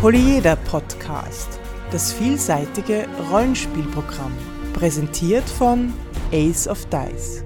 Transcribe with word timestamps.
Polyeder 0.00 0.54
Podcast, 0.54 1.58
das 1.90 2.12
vielseitige 2.12 3.08
Rollenspielprogramm, 3.32 4.32
präsentiert 4.72 5.42
von 5.50 5.92
Ace 6.30 6.68
of 6.68 6.86
Dice. 6.86 7.42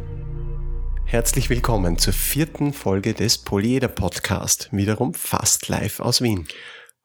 Herzlich 1.07 1.49
willkommen 1.49 1.97
zur 1.97 2.13
vierten 2.13 2.75
Folge 2.75 3.15
des 3.15 3.39
Polyeder 3.39 3.89
Podcast, 3.89 4.69
wiederum 4.71 5.15
fast 5.15 5.69
live 5.69 6.01
aus 6.01 6.21
Wien. 6.21 6.47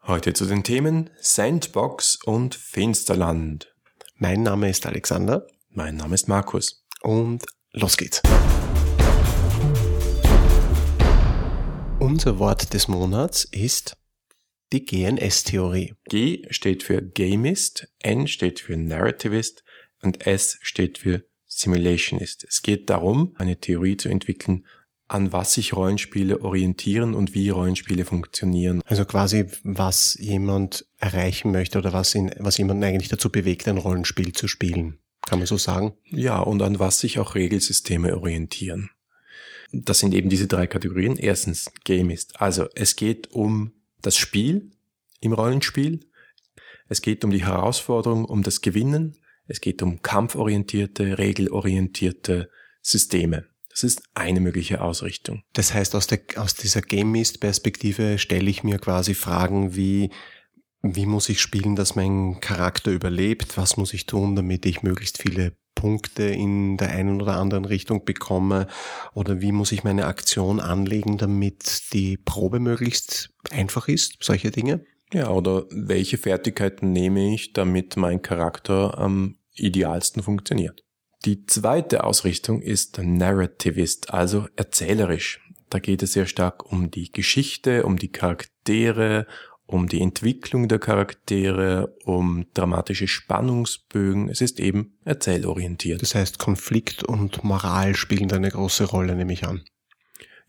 Heute 0.05 0.33
zu 0.33 0.47
den 0.47 0.65
Themen 0.65 1.11
Sandbox 1.21 2.19
und 2.25 2.53
Finsterland. 2.53 3.73
Mein 4.17 4.43
Name 4.43 4.69
ist 4.69 4.85
Alexander. 4.85 5.47
Mein 5.69 5.95
Name 5.95 6.15
ist 6.15 6.27
Markus. 6.27 6.83
Und 7.03 7.45
los 7.71 7.95
geht's. 7.95 8.21
Unser 11.99 12.37
Wort 12.37 12.73
des 12.73 12.89
Monats 12.89 13.45
ist 13.45 13.95
die 14.73 14.85
GNS-Theorie. 14.85 15.93
G 16.09 16.45
steht 16.49 16.83
für 16.83 17.01
Gamist, 17.01 17.87
N 17.99 18.27
steht 18.27 18.59
für 18.59 18.77
Narrativist 18.77 19.63
und 20.01 20.27
S 20.27 20.59
steht 20.61 20.97
für 20.97 21.23
Simulationist. 21.45 22.45
Es 22.47 22.61
geht 22.61 22.89
darum, 22.89 23.33
eine 23.37 23.59
Theorie 23.59 23.97
zu 23.97 24.09
entwickeln, 24.09 24.65
an 25.07 25.31
was 25.31 25.53
sich 25.53 25.73
Rollenspiele 25.73 26.41
orientieren 26.41 27.13
und 27.13 27.33
wie 27.33 27.49
Rollenspiele 27.49 28.03
funktionieren. 28.03 28.81
Also 28.85 29.05
quasi, 29.05 29.45
was 29.63 30.15
jemand 30.19 30.85
erreichen 30.97 31.51
möchte 31.51 31.77
oder 31.77 31.93
was, 31.93 32.13
ihn, 32.13 32.31
was 32.39 32.57
jemanden 32.57 32.83
eigentlich 32.83 33.07
dazu 33.07 33.31
bewegt, 33.31 33.67
ein 33.67 33.77
Rollenspiel 33.77 34.33
zu 34.33 34.47
spielen. 34.47 34.99
Kann 35.25 35.39
man 35.39 35.47
so 35.47 35.57
sagen? 35.57 35.93
Ja, 36.05 36.39
und 36.39 36.61
an 36.61 36.79
was 36.79 36.99
sich 36.99 37.19
auch 37.19 37.35
Regelsysteme 37.35 38.17
orientieren. 38.17 38.89
Das 39.71 39.99
sind 39.99 40.13
eben 40.13 40.29
diese 40.29 40.47
drei 40.47 40.67
Kategorien. 40.67 41.17
Erstens, 41.17 41.71
Gamist. 41.83 42.39
Also 42.39 42.67
es 42.75 42.95
geht 42.95 43.31
um 43.31 43.73
das 44.01 44.17
Spiel 44.17 44.71
im 45.19 45.33
Rollenspiel. 45.33 45.99
Es 46.89 47.01
geht 47.01 47.23
um 47.23 47.31
die 47.31 47.45
Herausforderung, 47.45 48.25
um 48.25 48.43
das 48.43 48.61
Gewinnen. 48.61 49.17
Es 49.47 49.61
geht 49.61 49.81
um 49.81 50.01
kampforientierte, 50.01 51.17
regelorientierte 51.17 52.49
Systeme. 52.81 53.45
Das 53.69 53.83
ist 53.83 54.01
eine 54.15 54.39
mögliche 54.39 54.81
Ausrichtung. 54.81 55.43
Das 55.53 55.73
heißt, 55.73 55.93
aus, 55.95 56.07
der, 56.07 56.21
aus 56.37 56.55
dieser 56.55 56.81
Game 56.81 57.11
Mist 57.11 57.39
Perspektive 57.39 58.17
stelle 58.17 58.49
ich 58.49 58.63
mir 58.63 58.79
quasi 58.79 59.13
Fragen 59.13 59.75
wie, 59.75 60.09
wie 60.81 61.05
muss 61.05 61.29
ich 61.29 61.41
spielen, 61.41 61.75
dass 61.75 61.95
mein 61.95 62.39
Charakter 62.39 62.91
überlebt? 62.91 63.57
Was 63.57 63.77
muss 63.77 63.93
ich 63.93 64.05
tun, 64.05 64.35
damit 64.35 64.65
ich 64.65 64.81
möglichst 64.81 65.21
viele 65.21 65.55
Punkte 65.77 66.23
in 66.23 66.75
der 66.75 66.89
einen 66.89 67.21
oder 67.21 67.37
anderen 67.37 67.63
Richtung 67.63 68.03
bekomme? 68.03 68.67
Oder 69.13 69.39
wie 69.41 69.51
muss 69.51 69.71
ich 69.71 69.83
meine 69.83 70.05
Aktion 70.07 70.59
anlegen, 70.59 71.17
damit 71.17 71.93
die 71.93 72.17
Probe 72.17 72.59
möglichst 72.59 73.29
einfach 73.51 73.87
ist? 73.87 74.17
Solche 74.21 74.51
Dinge? 74.51 74.83
Ja, 75.13 75.29
oder 75.29 75.65
welche 75.69 76.17
Fertigkeiten 76.17 76.91
nehme 76.91 77.33
ich, 77.33 77.53
damit 77.53 77.95
mein 77.95 78.21
Charakter 78.21 78.97
am 78.97 79.37
idealsten 79.53 80.23
funktioniert? 80.23 80.83
Die 81.25 81.45
zweite 81.45 82.03
Ausrichtung 82.03 82.61
ist 82.61 82.99
Narrativist, 83.01 84.13
also 84.13 84.47
erzählerisch. 84.55 85.39
Da 85.69 85.79
geht 85.79 86.01
es 86.01 86.13
sehr 86.13 86.25
stark 86.25 86.71
um 86.71 86.89
die 86.91 87.11
Geschichte, 87.11 87.85
um 87.85 87.97
die 87.97 88.11
Charaktere, 88.11 89.27
um 89.67 89.87
die 89.87 90.01
Entwicklung 90.01 90.69
der 90.69 90.79
Charaktere, 90.79 91.95
um 92.05 92.47
dramatische 92.53 93.07
Spannungsbögen. 93.07 94.29
Es 94.29 94.41
ist 94.41 94.59
eben 94.59 94.97
erzählorientiert. 95.03 96.01
Das 96.01 96.15
heißt, 96.15 96.39
Konflikt 96.39 97.03
und 97.03 97.43
Moral 97.43 97.95
spielen 97.95 98.31
eine 98.31 98.49
große 98.49 98.85
Rolle, 98.85 99.15
nehme 99.15 99.33
ich 99.33 99.45
an. 99.45 99.61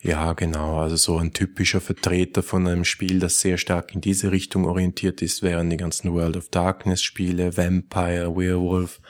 Ja, 0.00 0.32
genau. 0.34 0.78
Also 0.78 0.94
so 0.94 1.18
ein 1.18 1.32
typischer 1.32 1.80
Vertreter 1.80 2.44
von 2.44 2.68
einem 2.68 2.84
Spiel, 2.84 3.18
das 3.18 3.40
sehr 3.40 3.58
stark 3.58 3.92
in 3.92 4.00
diese 4.00 4.30
Richtung 4.30 4.64
orientiert 4.64 5.22
ist, 5.22 5.42
wären 5.42 5.70
die 5.70 5.76
ganzen 5.76 6.12
World 6.12 6.36
of 6.36 6.50
Darkness 6.50 7.02
Spiele, 7.02 7.56
Vampire, 7.56 8.36
Werewolf, 8.36 9.00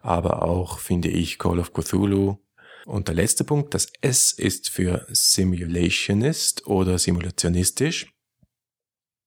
aber 0.00 0.42
auch, 0.42 0.80
finde 0.80 1.08
ich, 1.08 1.38
Call 1.38 1.60
of 1.60 1.72
Cthulhu. 1.72 2.38
Und 2.84 3.06
der 3.06 3.14
letzte 3.14 3.44
Punkt, 3.44 3.72
das 3.74 3.86
S 4.00 4.32
ist 4.32 4.68
für 4.68 5.06
Simulationist 5.08 6.66
oder 6.66 6.98
simulationistisch. 6.98 8.13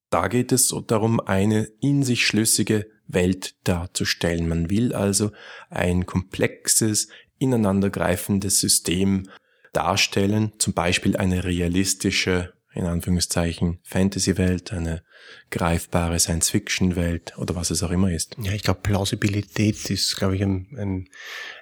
Da 0.10 0.28
geht 0.28 0.52
es 0.52 0.74
darum, 0.88 1.20
eine 1.20 1.68
in 1.82 2.04
sich 2.04 2.26
schlüssige 2.26 2.88
Welt 3.08 3.56
darzustellen. 3.64 4.48
Man 4.48 4.70
will 4.70 4.94
also 4.94 5.32
ein 5.70 6.06
komplexes, 6.06 7.10
ineinandergreifendes 7.40 8.60
System 8.60 9.30
darstellen, 9.74 10.54
zum 10.58 10.74
Beispiel 10.74 11.18
eine 11.18 11.44
realistische, 11.44 12.54
in 12.74 12.86
Anführungszeichen, 12.86 13.80
Fantasy-Welt, 13.84 14.74
eine 14.74 15.04
greifbare 15.52 16.20
Science-Fiction-Welt 16.20 17.38
oder 17.38 17.56
was 17.56 17.70
es 17.70 17.84
auch 17.84 17.92
immer 17.92 18.12
ist. 18.12 18.36
Ja, 18.40 18.54
ich 18.54 18.64
glaube, 18.64 18.82
Plausibilität 18.82 19.90
ist, 19.90 20.16
glaube 20.18 20.36
ich, 20.36 20.42
ein, 20.44 20.68
ein, 20.78 21.10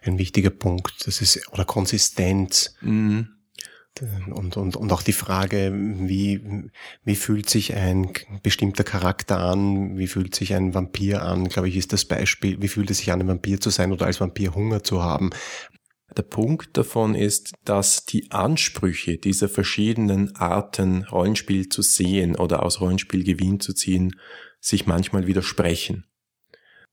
ein 0.03 0.17
wichtiger 0.17 0.49
Punkt. 0.49 1.07
Das 1.07 1.21
ist, 1.21 1.51
oder 1.51 1.65
Konsistenz. 1.65 2.75
Mhm. 2.81 3.29
Und, 4.01 4.57
und, 4.57 4.75
und 4.75 4.91
auch 4.91 5.01
die 5.01 5.13
Frage, 5.13 5.71
wie, 5.73 6.69
wie 7.05 7.15
fühlt 7.15 7.49
sich 7.49 7.73
ein 7.75 8.11
bestimmter 8.43 8.83
Charakter 8.83 9.39
an, 9.39 9.97
wie 9.97 10.07
fühlt 10.07 10.35
sich 10.35 10.53
ein 10.53 10.73
Vampir 10.73 11.23
an, 11.23 11.47
glaube 11.47 11.69
ich, 11.69 11.77
ist 11.77 11.93
das 11.93 12.03
Beispiel, 12.03 12.61
wie 12.61 12.67
fühlt 12.67 12.91
es 12.91 12.97
sich 12.97 13.13
an, 13.13 13.21
ein 13.21 13.27
Vampir 13.29 13.61
zu 13.61 13.69
sein 13.69 13.93
oder 13.93 14.05
als 14.05 14.19
Vampir 14.19 14.53
Hunger 14.53 14.83
zu 14.83 15.01
haben. 15.01 15.29
Der 16.15 16.23
Punkt 16.23 16.77
davon 16.77 17.15
ist, 17.15 17.53
dass 17.63 18.05
die 18.05 18.31
Ansprüche 18.31 19.17
dieser 19.17 19.47
verschiedenen 19.47 20.35
Arten 20.35 21.03
Rollenspiel 21.03 21.69
zu 21.69 21.81
sehen 21.81 22.35
oder 22.35 22.63
aus 22.63 22.81
Rollenspiel 22.81 23.23
Gewinn 23.23 23.61
zu 23.61 23.73
ziehen, 23.73 24.19
sich 24.59 24.87
manchmal 24.87 25.25
widersprechen. 25.25 26.05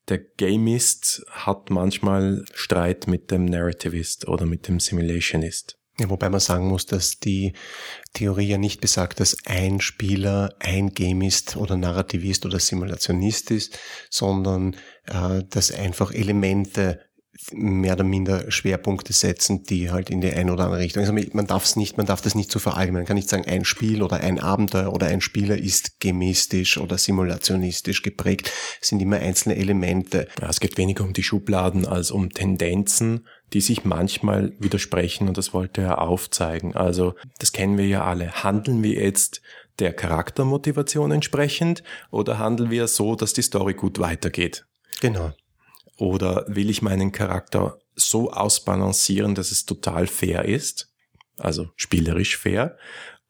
Der 0.08 0.18
Gamist 0.18 1.24
hat 1.30 1.70
manchmal 1.70 2.44
Streit 2.54 3.06
mit 3.06 3.30
dem 3.30 3.44
Narrativist 3.44 4.26
oder 4.28 4.46
mit 4.46 4.66
dem 4.66 4.80
Simulationist. 4.80 5.81
Ja, 5.98 6.08
wobei 6.08 6.30
man 6.30 6.40
sagen 6.40 6.68
muss, 6.68 6.86
dass 6.86 7.18
die 7.18 7.52
Theorie 8.14 8.48
ja 8.48 8.58
nicht 8.58 8.80
besagt, 8.80 9.20
dass 9.20 9.36
ein 9.44 9.80
Spieler 9.80 10.54
ein 10.58 10.94
Gamist 10.94 11.56
oder 11.56 11.76
Narrativist 11.76 12.46
oder 12.46 12.58
Simulationist 12.58 13.50
ist, 13.50 13.78
sondern 14.08 14.74
äh, 15.06 15.42
dass 15.50 15.70
einfach 15.70 16.12
Elemente 16.12 17.00
mehr 17.50 17.94
oder 17.94 18.04
minder 18.04 18.50
Schwerpunkte 18.50 19.12
setzen, 19.12 19.62
die 19.64 19.90
halt 19.90 20.10
in 20.10 20.20
die 20.20 20.32
eine 20.32 20.52
oder 20.52 20.64
andere 20.64 20.80
Richtung. 20.80 21.02
Also 21.02 21.14
man 21.32 21.46
darf 21.46 21.64
es 21.64 21.76
nicht, 21.76 21.96
man 21.96 22.06
darf 22.06 22.20
das 22.20 22.34
nicht 22.34 22.50
so 22.50 22.58
verallgemeinern. 22.58 23.02
Man 23.02 23.06
kann 23.06 23.16
nicht 23.16 23.28
sagen, 23.28 23.46
ein 23.46 23.64
Spiel 23.64 24.02
oder 24.02 24.20
ein 24.20 24.38
Abenteuer 24.38 24.92
oder 24.92 25.06
ein 25.06 25.20
Spieler 25.20 25.56
ist 25.56 25.98
gemistisch 26.00 26.78
oder 26.78 26.98
simulationistisch 26.98 28.02
geprägt. 28.02 28.50
Es 28.80 28.88
sind 28.88 29.00
immer 29.00 29.16
einzelne 29.16 29.56
Elemente. 29.56 30.28
Ja, 30.40 30.48
es 30.50 30.60
geht 30.60 30.76
weniger 30.76 31.04
um 31.04 31.14
die 31.14 31.22
Schubladen 31.22 31.86
als 31.86 32.10
um 32.10 32.30
Tendenzen, 32.30 33.26
die 33.52 33.60
sich 33.60 33.84
manchmal 33.84 34.52
widersprechen 34.58 35.28
und 35.28 35.36
das 35.36 35.52
wollte 35.52 35.82
er 35.82 36.00
aufzeigen. 36.00 36.74
Also, 36.74 37.14
das 37.38 37.52
kennen 37.52 37.78
wir 37.78 37.86
ja 37.86 38.04
alle. 38.04 38.42
Handeln 38.42 38.82
wir 38.82 38.94
jetzt 38.94 39.42
der 39.78 39.92
Charaktermotivation 39.92 41.10
entsprechend 41.10 41.82
oder 42.10 42.38
handeln 42.38 42.70
wir 42.70 42.88
so, 42.88 43.14
dass 43.14 43.32
die 43.32 43.42
Story 43.42 43.74
gut 43.74 43.98
weitergeht? 43.98 44.66
Genau. 45.00 45.32
Oder 45.98 46.44
will 46.48 46.70
ich 46.70 46.82
meinen 46.82 47.12
Charakter 47.12 47.78
so 47.94 48.32
ausbalancieren, 48.32 49.34
dass 49.34 49.50
es 49.50 49.66
total 49.66 50.06
fair 50.06 50.44
ist? 50.44 50.92
Also 51.38 51.68
spielerisch 51.76 52.36
fair. 52.36 52.76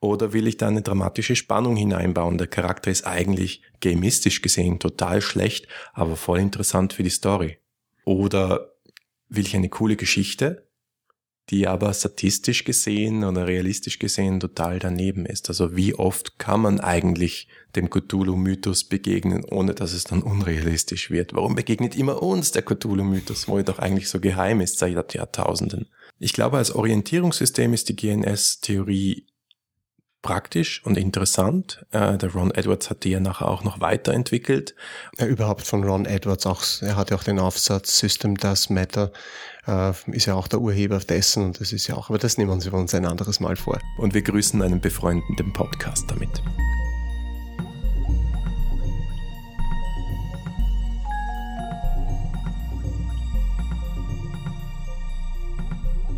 Oder 0.00 0.32
will 0.32 0.48
ich 0.48 0.56
da 0.56 0.68
eine 0.68 0.82
dramatische 0.82 1.36
Spannung 1.36 1.76
hineinbauen? 1.76 2.36
Der 2.36 2.48
Charakter 2.48 2.90
ist 2.90 3.06
eigentlich 3.06 3.62
gamistisch 3.80 4.42
gesehen 4.42 4.80
total 4.80 5.20
schlecht, 5.20 5.68
aber 5.92 6.16
voll 6.16 6.40
interessant 6.40 6.92
für 6.92 7.04
die 7.04 7.10
Story. 7.10 7.58
Oder 8.04 8.71
will 9.34 9.46
ich 9.46 9.56
eine 9.56 9.68
coole 9.68 9.96
Geschichte, 9.96 10.68
die 11.50 11.66
aber 11.66 11.92
statistisch 11.92 12.64
gesehen 12.64 13.24
oder 13.24 13.48
realistisch 13.48 13.98
gesehen 13.98 14.38
total 14.38 14.78
daneben 14.78 15.26
ist. 15.26 15.48
Also 15.48 15.74
wie 15.76 15.94
oft 15.94 16.38
kann 16.38 16.60
man 16.60 16.80
eigentlich 16.80 17.48
dem 17.74 17.90
Cthulhu-Mythos 17.90 18.84
begegnen, 18.84 19.44
ohne 19.44 19.74
dass 19.74 19.92
es 19.92 20.04
dann 20.04 20.22
unrealistisch 20.22 21.10
wird? 21.10 21.34
Warum 21.34 21.54
begegnet 21.54 21.96
immer 21.96 22.22
uns 22.22 22.52
der 22.52 22.62
Cthulhu-Mythos, 22.62 23.48
wo 23.48 23.56
er 23.56 23.64
doch 23.64 23.78
eigentlich 23.78 24.08
so 24.08 24.20
geheim 24.20 24.60
ist 24.60 24.78
seit 24.78 25.14
Jahrtausenden? 25.14 25.88
Ich 26.18 26.32
glaube, 26.32 26.58
als 26.58 26.74
Orientierungssystem 26.74 27.72
ist 27.72 27.88
die 27.88 27.96
GNS-Theorie 27.96 29.26
praktisch 30.22 30.80
und 30.84 30.96
interessant. 30.96 31.84
Äh, 31.90 32.16
der 32.16 32.32
Ron 32.32 32.52
Edwards 32.52 32.88
hat 32.88 33.04
die 33.04 33.10
ja 33.10 33.20
nachher 33.20 33.48
auch 33.48 33.64
noch 33.64 33.80
weiterentwickelt. 33.80 34.74
Ja, 35.18 35.26
überhaupt 35.26 35.66
von 35.66 35.84
Ron 35.84 36.06
Edwards 36.06 36.46
auch, 36.46 36.62
er 36.80 36.96
hat 36.96 37.10
ja 37.10 37.16
auch 37.16 37.24
den 37.24 37.38
Aufsatz 37.38 37.98
System 37.98 38.36
Does 38.36 38.70
Matter, 38.70 39.12
äh, 39.66 39.92
ist 40.12 40.26
ja 40.26 40.34
auch 40.34 40.48
der 40.48 40.60
Urheber 40.60 40.98
dessen 40.98 41.44
und 41.44 41.60
das 41.60 41.72
ist 41.72 41.88
ja 41.88 41.96
auch, 41.96 42.08
aber 42.08 42.18
das 42.18 42.38
nehmen 42.38 42.62
wir 42.62 42.72
uns 42.72 42.94
ein 42.94 43.04
anderes 43.04 43.40
Mal 43.40 43.56
vor. 43.56 43.78
Und 43.98 44.14
wir 44.14 44.22
grüßen 44.22 44.62
einen 44.62 44.80
befreundeten 44.80 45.52
Podcast 45.52 46.04
damit. 46.08 46.42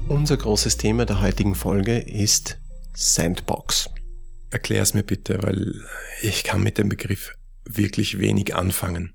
Unser 0.09 0.37
großes 0.37 0.77
Thema 0.77 1.07
der 1.07 1.21
heutigen 1.21 1.55
Folge 1.55 1.99
ist 1.99 2.59
Sandbox. 2.95 3.91
Erklär 4.55 4.83
es 4.83 4.95
mir 4.95 5.03
bitte, 5.03 5.43
weil 5.43 5.75
ich 6.23 6.45
kann 6.45 6.63
mit 6.63 6.79
dem 6.79 6.89
Begriff 6.89 7.37
wirklich 7.65 8.21
wenig 8.21 8.55
anfangen. 8.55 9.13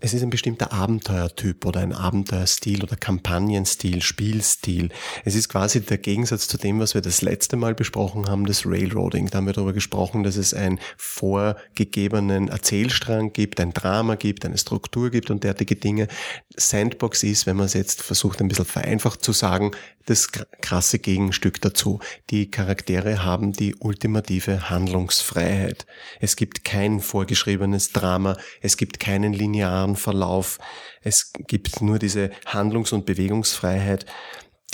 Es 0.00 0.14
ist 0.14 0.22
ein 0.22 0.30
bestimmter 0.30 0.72
Abenteuertyp 0.72 1.64
oder 1.64 1.80
ein 1.80 1.92
Abenteuerstil 1.92 2.82
oder 2.82 2.96
Kampagnenstil, 2.96 4.02
Spielstil. 4.02 4.90
Es 5.24 5.34
ist 5.34 5.48
quasi 5.48 5.80
der 5.80 5.98
Gegensatz 5.98 6.46
zu 6.46 6.58
dem, 6.58 6.78
was 6.78 6.94
wir 6.94 7.00
das 7.00 7.22
letzte 7.22 7.56
Mal 7.56 7.74
besprochen 7.74 8.28
haben, 8.28 8.46
das 8.46 8.66
Railroading. 8.66 9.28
Da 9.28 9.38
haben 9.38 9.46
wir 9.46 9.54
darüber 9.54 9.72
gesprochen, 9.72 10.22
dass 10.22 10.36
es 10.36 10.54
einen 10.54 10.78
vorgegebenen 10.96 12.48
Erzählstrang 12.48 13.32
gibt, 13.32 13.60
ein 13.60 13.72
Drama 13.72 14.14
gibt, 14.14 14.44
eine 14.44 14.58
Struktur 14.58 15.10
gibt 15.10 15.30
und 15.30 15.44
derartige 15.44 15.76
Dinge. 15.76 16.08
Sandbox 16.56 17.22
ist, 17.22 17.46
wenn 17.46 17.56
man 17.56 17.66
es 17.66 17.74
jetzt 17.74 18.02
versucht, 18.02 18.40
ein 18.40 18.48
bisschen 18.48 18.66
vereinfacht 18.66 19.24
zu 19.24 19.32
sagen, 19.32 19.72
das 20.08 20.28
krasse 20.62 20.98
Gegenstück 20.98 21.60
dazu. 21.60 22.00
Die 22.30 22.50
Charaktere 22.50 23.24
haben 23.24 23.52
die 23.52 23.74
ultimative 23.74 24.70
Handlungsfreiheit. 24.70 25.86
Es 26.18 26.36
gibt 26.36 26.64
kein 26.64 27.00
vorgeschriebenes 27.00 27.92
Drama, 27.92 28.36
es 28.62 28.76
gibt 28.78 29.00
keinen 29.00 29.34
linearen 29.38 29.96
Verlauf, 29.96 30.58
es 31.02 31.32
gibt 31.32 31.80
nur 31.80 31.98
diese 31.98 32.30
Handlungs- 32.46 32.92
und 32.92 33.06
Bewegungsfreiheit, 33.06 34.06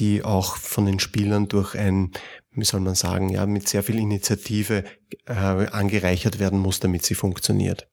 die 0.00 0.24
auch 0.24 0.56
von 0.56 0.86
den 0.86 0.98
Spielern 0.98 1.48
durch 1.48 1.76
ein, 1.76 2.12
wie 2.52 2.64
soll 2.64 2.80
man 2.80 2.94
sagen, 2.94 3.28
ja, 3.28 3.46
mit 3.46 3.68
sehr 3.68 3.82
viel 3.82 3.98
Initiative 3.98 4.84
äh, 5.26 5.32
angereichert 5.32 6.38
werden 6.38 6.58
muss, 6.58 6.80
damit 6.80 7.04
sie 7.04 7.14
funktioniert. 7.14 7.88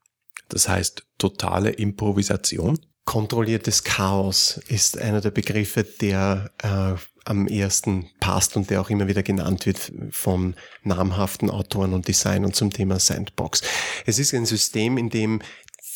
Das 0.49 0.67
heißt, 0.67 1.05
totale 1.17 1.69
Improvisation? 1.69 2.79
Kontrolliertes 3.05 3.83
Chaos 3.83 4.59
ist 4.67 4.97
einer 4.97 5.21
der 5.21 5.31
Begriffe, 5.31 5.83
der 5.83 6.51
äh, 6.61 6.99
am 7.25 7.47
ersten 7.47 8.09
passt 8.19 8.55
und 8.57 8.69
der 8.69 8.81
auch 8.81 8.89
immer 8.89 9.07
wieder 9.07 9.23
genannt 9.23 9.65
wird 9.65 9.91
von 10.11 10.55
namhaften 10.83 11.49
Autoren 11.49 11.93
und 11.93 12.07
Designern 12.07 12.53
zum 12.53 12.71
Thema 12.71 12.99
Sandbox. 12.99 13.61
Es 14.05 14.17
ist 14.17 14.33
ein 14.33 14.45
System, 14.45 14.97
in 14.97 15.09
dem 15.09 15.41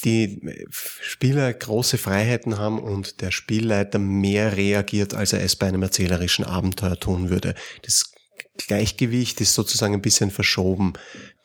die 0.06 0.40
Spieler 0.70 1.52
große 1.52 1.98
Freiheiten 1.98 2.58
haben 2.58 2.80
und 2.80 3.22
der 3.22 3.32
Spielleiter 3.32 4.00
mehr 4.00 4.56
reagiert, 4.56 5.14
als 5.14 5.34
er 5.34 5.42
es 5.42 5.56
bei 5.56 5.68
einem 5.68 5.82
erzählerischen 5.84 6.46
Abenteuer 6.46 7.00
tun 7.00 7.30
würde. 7.30 7.56
Das 7.82 8.14
Gleichgewicht 8.58 9.42
ist 9.42 9.54
sozusagen 9.54 9.96
ein 9.96 10.02
bisschen 10.02 10.32
verschoben. 10.32 10.94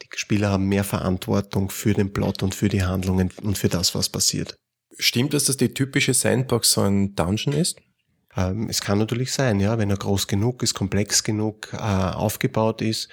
Die 0.03 0.09
Spieler 0.17 0.51
haben 0.51 0.67
mehr 0.67 0.85
Verantwortung 0.85 1.71
für 1.71 1.95
den 1.95 2.12
Plot 2.12 2.43
und 2.43 2.55
für 2.55 2.69
die 2.69 2.85
Handlungen 2.85 3.33
und 3.43 3.59
für 3.59 3.69
das, 3.69 3.95
was 3.95 4.09
passiert. 4.09 4.57
Stimmt 4.99 5.35
es, 5.35 5.45
dass 5.45 5.57
die 5.57 5.73
typische 5.73 6.15
Sandbox 6.15 6.73
so 6.73 6.83
ein 6.83 7.15
Dungeon 7.15 7.55
ist? 7.55 7.79
Ähm, 8.37 8.69
es 8.69 8.81
kann 8.81 8.99
natürlich 8.99 9.33
sein, 9.33 9.61
ja, 9.61 9.79
wenn 9.79 9.91
er 9.91 9.97
groß 9.97 10.27
genug 10.27 10.62
ist, 10.62 10.75
komplex 10.75 11.25
genug 11.25 11.73
äh, 11.73 11.77
aufgebaut 11.77 12.83
ist. 12.83 13.09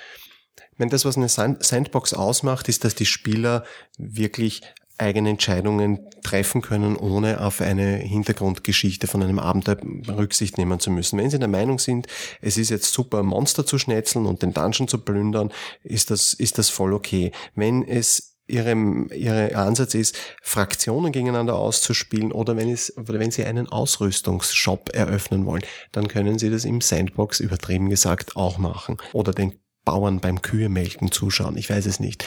Wenn 0.77 0.89
das, 0.89 1.05
was 1.05 1.17
eine 1.17 1.29
Sandbox 1.29 2.13
ausmacht, 2.13 2.69
ist, 2.69 2.83
dass 2.83 2.93
die 2.93 3.05
Spieler 3.05 3.63
wirklich 3.97 4.61
eigene 4.97 5.29
Entscheidungen 5.29 5.99
treffen 6.23 6.61
können, 6.61 6.95
ohne 6.95 7.41
auf 7.41 7.61
eine 7.61 7.97
Hintergrundgeschichte 7.97 9.07
von 9.07 9.21
einem 9.21 9.39
Abenteuer 9.39 9.77
Rücksicht 10.09 10.57
nehmen 10.57 10.79
zu 10.79 10.89
müssen. 10.89 11.19
Wenn 11.19 11.29
Sie 11.29 11.39
der 11.39 11.47
Meinung 11.47 11.79
sind, 11.79 12.07
es 12.41 12.57
ist 12.57 12.69
jetzt 12.69 12.91
super, 12.91 13.23
Monster 13.23 13.65
zu 13.65 13.77
schnetzeln 13.77 14.25
und 14.25 14.41
den 14.41 14.53
Dungeon 14.53 14.87
zu 14.87 14.97
plündern, 14.99 15.51
ist 15.83 16.11
das, 16.11 16.33
ist 16.33 16.57
das 16.57 16.69
voll 16.69 16.93
okay. 16.93 17.31
Wenn 17.55 17.87
es 17.87 18.37
ihre, 18.47 18.73
ihre 19.13 19.55
Ansatz 19.55 19.93
ist, 19.93 20.17
Fraktionen 20.41 21.11
gegeneinander 21.11 21.55
auszuspielen 21.55 22.31
oder 22.31 22.55
wenn, 22.57 22.69
es, 22.69 22.95
oder 22.97 23.19
wenn 23.19 23.31
Sie 23.31 23.45
einen 23.45 23.67
Ausrüstungsshop 23.67 24.95
eröffnen 24.95 25.45
wollen, 25.45 25.63
dann 25.91 26.07
können 26.07 26.39
Sie 26.39 26.49
das 26.49 26.65
im 26.65 26.81
Sandbox 26.81 27.39
übertrieben 27.39 27.89
gesagt 27.89 28.35
auch 28.35 28.57
machen. 28.57 28.97
Oder 29.13 29.33
den 29.33 29.59
Bauern 29.85 30.19
beim 30.19 30.41
Kühemelken 30.41 31.11
zuschauen. 31.11 31.57
Ich 31.57 31.69
weiß 31.69 31.85
es 31.85 31.99
nicht. 31.99 32.25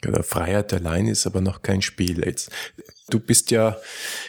Genau, 0.00 0.22
Freiheit 0.22 0.72
allein 0.72 1.08
ist 1.08 1.26
aber 1.26 1.40
noch 1.40 1.62
kein 1.62 1.82
Spiel. 1.82 2.24
Jetzt, 2.24 2.50
du 3.10 3.18
bist 3.18 3.50
ja 3.50 3.76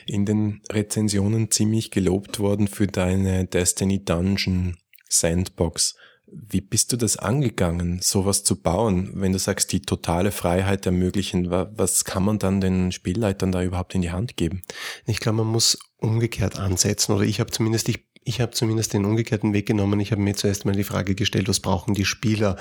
in 0.05 0.25
den 0.25 0.61
Rezensionen 0.71 1.51
ziemlich 1.51 1.91
gelobt 1.91 2.39
worden 2.39 2.67
für 2.67 2.87
deine 2.87 3.45
Destiny 3.45 4.03
Dungeon 4.03 4.77
Sandbox. 5.09 5.95
Wie 6.31 6.61
bist 6.61 6.91
du 6.91 6.97
das 6.97 7.17
angegangen, 7.17 8.01
sowas 8.01 8.43
zu 8.43 8.61
bauen, 8.61 9.11
wenn 9.15 9.31
du 9.31 9.39
sagst, 9.39 9.71
die 9.71 9.81
totale 9.81 10.31
Freiheit 10.31 10.85
ermöglichen? 10.85 11.49
Was 11.49 12.05
kann 12.05 12.23
man 12.23 12.37
dann 12.37 12.61
den 12.61 12.91
Spielleitern 12.91 13.51
da 13.51 13.63
überhaupt 13.63 13.95
in 13.95 14.03
die 14.03 14.11
Hand 14.11 14.37
geben? 14.37 14.61
Ich 15.07 15.19
glaube, 15.19 15.39
man 15.39 15.47
muss 15.47 15.79
umgekehrt 15.97 16.59
ansetzen 16.59 17.13
oder 17.13 17.23
ich 17.23 17.39
habe 17.39 17.51
zumindest, 17.51 17.89
ich 17.89 18.08
ich 18.29 18.39
habe 18.39 18.51
zumindest 18.51 18.93
den 18.93 19.05
umgekehrten 19.05 19.53
Weg 19.53 19.65
genommen. 19.65 19.99
Ich 19.99 20.11
habe 20.11 20.21
mir 20.21 20.35
zuerst 20.35 20.63
mal 20.63 20.75
die 20.75 20.83
Frage 20.83 21.15
gestellt, 21.15 21.49
was 21.49 21.59
brauchen 21.59 21.95
die 21.95 22.05
Spieler? 22.05 22.57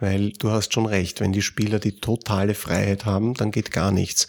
Weil 0.00 0.32
du 0.32 0.50
hast 0.50 0.74
schon 0.74 0.84
recht, 0.84 1.20
wenn 1.20 1.32
die 1.32 1.42
Spieler 1.42 1.78
die 1.78 2.00
totale 2.00 2.54
Freiheit 2.54 3.06
haben, 3.06 3.34
dann 3.34 3.52
geht 3.52 3.70
gar 3.70 3.92
nichts. 3.92 4.26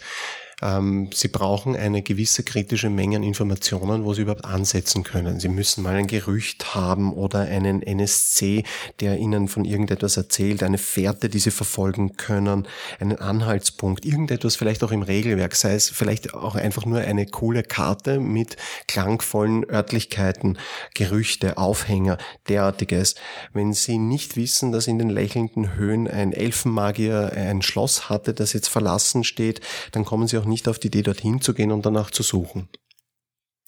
Ähm, 0.64 1.10
sie 1.12 1.28
brauchen 1.28 1.76
eine 1.76 2.00
gewisse 2.00 2.42
kritische 2.42 2.88
Menge 2.88 3.18
an 3.18 3.22
Informationen, 3.22 4.04
wo 4.04 4.14
sie 4.14 4.22
überhaupt 4.22 4.46
ansetzen 4.46 5.04
können. 5.04 5.38
Sie 5.38 5.48
müssen 5.48 5.82
mal 5.82 5.94
ein 5.94 6.06
Gerücht 6.06 6.74
haben 6.74 7.12
oder 7.12 7.40
einen 7.40 7.82
NSC, 7.82 8.64
der 9.00 9.18
ihnen 9.18 9.48
von 9.48 9.66
irgendetwas 9.66 10.16
erzählt, 10.16 10.62
eine 10.62 10.78
Fährte, 10.78 11.28
die 11.28 11.38
sie 11.38 11.50
verfolgen 11.50 12.16
können, 12.16 12.66
einen 12.98 13.18
Anhaltspunkt, 13.18 14.06
irgendetwas 14.06 14.56
vielleicht 14.56 14.82
auch 14.82 14.90
im 14.90 15.02
Regelwerk, 15.02 15.54
sei 15.54 15.74
es 15.74 15.90
vielleicht 15.90 16.32
auch 16.32 16.54
einfach 16.54 16.86
nur 16.86 17.00
eine 17.00 17.26
coole 17.26 17.62
Karte 17.62 18.18
mit 18.18 18.56
klangvollen 18.88 19.68
Örtlichkeiten, 19.68 20.56
Gerüchte, 20.94 21.58
Aufhänger, 21.58 22.16
derartiges. 22.48 23.16
Wenn 23.52 23.74
sie 23.74 23.98
nicht 23.98 24.36
wissen, 24.36 24.72
dass 24.72 24.86
in 24.86 24.98
den 24.98 25.10
lächelnden 25.10 25.74
Höhen 25.74 26.08
ein 26.08 26.32
Elfenmagier 26.32 27.32
ein 27.34 27.60
Schloss 27.60 28.08
hatte, 28.08 28.32
das 28.32 28.54
jetzt 28.54 28.68
verlassen 28.68 29.24
steht, 29.24 29.60
dann 29.92 30.06
kommen 30.06 30.26
sie 30.26 30.38
auch 30.38 30.46
nicht 30.46 30.53
auf 30.68 30.78
die 30.78 30.88
Idee, 30.88 31.02
dorthin 31.02 31.40
zu 31.40 31.54
gehen 31.54 31.72
und 31.72 31.84
danach 31.84 32.10
zu 32.10 32.22
suchen. 32.22 32.68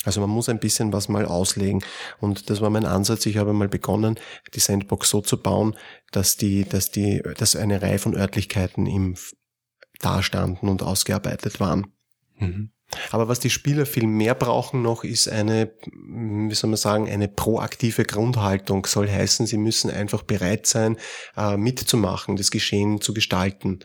Also 0.05 0.21
man 0.21 0.31
muss 0.31 0.49
ein 0.49 0.61
bisschen 0.61 0.93
was 0.93 1.09
mal 1.09 1.27
auslegen. 1.27 1.83
Und 2.21 2.49
das 2.49 2.61
war 2.61 2.71
mein 2.71 2.87
Ansatz. 2.87 3.27
Ich 3.27 3.37
habe 3.37 3.53
mal 3.53 3.69
begonnen, 3.69 4.19
die 4.55 4.61
Sandbox 4.61 5.11
so 5.11 5.21
zu 5.21 5.43
bauen, 5.43 5.77
dass 6.13 6.37
die, 6.37 6.65
dass 6.65 6.91
die, 6.91 7.23
dass 7.37 7.57
eine 7.57 7.83
Reihe 7.83 7.99
von 7.99 8.15
Örtlichkeiten 8.15 8.87
im 8.87 9.17
dastanden 10.01 10.69
und 10.69 10.83
ausgearbeitet 10.83 11.59
waren. 11.59 11.93
Mhm. 12.39 12.71
Aber 13.11 13.27
was 13.27 13.41
die 13.41 13.51
Spieler 13.51 13.85
viel 13.85 14.07
mehr 14.07 14.37
brauchen 14.37 14.83
noch, 14.83 15.03
ist 15.03 15.29
eine, 15.29 15.73
wie 15.87 16.55
soll 16.55 16.71
man 16.71 16.77
sagen, 16.77 17.09
eine 17.09 17.27
proaktive 17.27 18.05
Grundhaltung. 18.05 18.87
Soll 18.87 19.11
heißen, 19.11 19.47
sie 19.47 19.57
müssen 19.57 19.91
einfach 19.91 20.23
bereit 20.23 20.67
sein, 20.67 20.97
äh, 21.37 21.57
mitzumachen, 21.57 22.37
das 22.37 22.53
Geschehen 22.53 23.01
zu 23.01 23.13
gestalten 23.13 23.81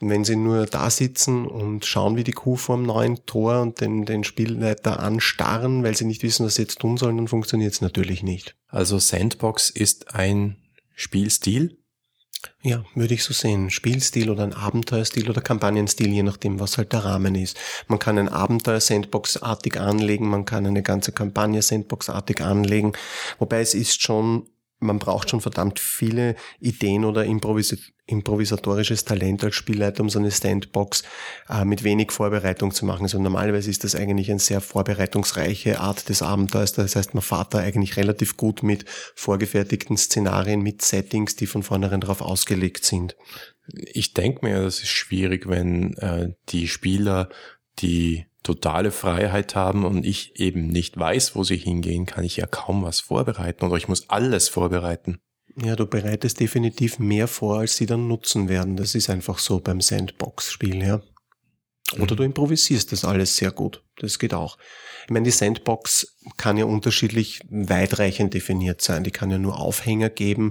wenn 0.00 0.24
sie 0.24 0.36
nur 0.36 0.66
da 0.66 0.88
sitzen 0.88 1.46
und 1.46 1.84
schauen 1.84 2.16
wie 2.16 2.24
die 2.24 2.32
Kuh 2.32 2.56
vorm 2.56 2.82
neuen 2.82 3.24
Tor 3.26 3.60
und 3.60 3.80
den, 3.80 4.06
den 4.06 4.24
Spielleiter 4.24 5.00
anstarren, 5.00 5.84
weil 5.84 5.94
sie 5.94 6.06
nicht 6.06 6.22
wissen, 6.22 6.46
was 6.46 6.54
sie 6.54 6.62
jetzt 6.62 6.80
tun 6.80 6.96
sollen, 6.96 7.18
dann 7.18 7.28
funktioniert 7.28 7.74
es 7.74 7.82
natürlich 7.82 8.22
nicht. 8.22 8.56
Also 8.68 8.98
Sandbox 8.98 9.68
ist 9.68 10.14
ein 10.14 10.56
Spielstil? 10.94 11.76
Ja, 12.62 12.84
würde 12.94 13.12
ich 13.12 13.22
so 13.22 13.34
sehen. 13.34 13.68
Spielstil 13.68 14.30
oder 14.30 14.42
ein 14.42 14.54
Abenteuerstil 14.54 15.28
oder 15.28 15.42
Kampagnenstil, 15.42 16.08
je 16.08 16.22
nachdem, 16.22 16.58
was 16.58 16.78
halt 16.78 16.94
der 16.94 17.04
Rahmen 17.04 17.34
ist. 17.34 17.58
Man 17.86 17.98
kann 17.98 18.16
ein 18.16 18.30
Abenteuer 18.30 18.80
Sandbox-artig 18.80 19.78
anlegen, 19.78 20.28
man 20.28 20.46
kann 20.46 20.66
eine 20.66 20.82
ganze 20.82 21.12
Kampagne 21.12 21.60
Sandbox-artig 21.60 22.40
anlegen. 22.40 22.94
Wobei 23.38 23.60
es 23.60 23.74
ist 23.74 24.00
schon 24.00 24.46
man 24.80 24.98
braucht 24.98 25.30
schon 25.30 25.40
verdammt 25.40 25.78
viele 25.78 26.36
Ideen 26.58 27.04
oder 27.04 27.24
Improvis 27.24 27.92
improvisatorisches 28.10 29.04
Talent 29.04 29.44
als 29.44 29.54
Spielleiter, 29.54 30.02
um 30.02 30.10
so 30.10 30.18
eine 30.18 30.30
Standbox 30.30 31.02
äh, 31.48 31.64
mit 31.64 31.84
wenig 31.84 32.12
Vorbereitung 32.12 32.72
zu 32.72 32.84
machen. 32.84 33.02
Also 33.02 33.20
normalerweise 33.20 33.70
ist 33.70 33.84
das 33.84 33.94
eigentlich 33.94 34.30
eine 34.30 34.40
sehr 34.40 34.60
vorbereitungsreiche 34.60 35.80
Art 35.80 36.08
des 36.08 36.22
Abenteuers. 36.22 36.72
Das 36.72 36.96
heißt, 36.96 37.14
man 37.14 37.22
fährt 37.22 37.54
da 37.54 37.58
eigentlich 37.58 37.96
relativ 37.96 38.36
gut 38.36 38.62
mit 38.62 38.84
vorgefertigten 39.14 39.96
Szenarien, 39.96 40.62
mit 40.62 40.82
Settings, 40.82 41.36
die 41.36 41.46
von 41.46 41.62
vornherein 41.62 42.00
darauf 42.00 42.20
ausgelegt 42.20 42.84
sind. 42.84 43.16
Ich 43.72 44.14
denke 44.14 44.44
mir, 44.44 44.62
das 44.62 44.80
ist 44.80 44.88
schwierig, 44.88 45.48
wenn 45.48 45.94
äh, 45.98 46.30
die 46.48 46.68
Spieler 46.68 47.28
die 47.78 48.26
totale 48.42 48.90
Freiheit 48.90 49.54
haben 49.54 49.84
und 49.84 50.04
ich 50.06 50.38
eben 50.40 50.68
nicht 50.68 50.98
weiß, 50.98 51.34
wo 51.34 51.44
sie 51.44 51.56
hingehen, 51.56 52.06
kann 52.06 52.24
ich 52.24 52.36
ja 52.36 52.46
kaum 52.46 52.82
was 52.82 53.00
vorbereiten 53.00 53.66
oder 53.66 53.76
ich 53.76 53.88
muss 53.88 54.08
alles 54.08 54.48
vorbereiten. 54.48 55.20
Ja, 55.56 55.76
du 55.76 55.86
bereitest 55.86 56.40
definitiv 56.40 56.98
mehr 56.98 57.28
vor, 57.28 57.58
als 57.60 57.76
sie 57.76 57.86
dann 57.86 58.08
nutzen 58.08 58.48
werden. 58.48 58.76
Das 58.76 58.94
ist 58.94 59.10
einfach 59.10 59.38
so 59.38 59.60
beim 59.60 59.80
Sandbox-Spiel, 59.80 60.82
ja. 60.82 61.02
Oder 61.94 62.12
mhm. 62.14 62.16
du 62.16 62.22
improvisierst 62.22 62.92
das 62.92 63.04
alles 63.04 63.36
sehr 63.36 63.50
gut. 63.50 63.82
Das 64.00 64.18
geht 64.18 64.34
auch. 64.34 64.56
Ich 65.04 65.10
meine, 65.10 65.24
die 65.24 65.30
Sandbox 65.30 66.16
kann 66.36 66.56
ja 66.56 66.66
unterschiedlich 66.66 67.40
weitreichend 67.48 68.34
definiert 68.34 68.82
sein. 68.82 69.04
Die 69.04 69.10
kann 69.10 69.30
ja 69.30 69.38
nur 69.38 69.58
Aufhänger 69.58 70.10
geben, 70.10 70.50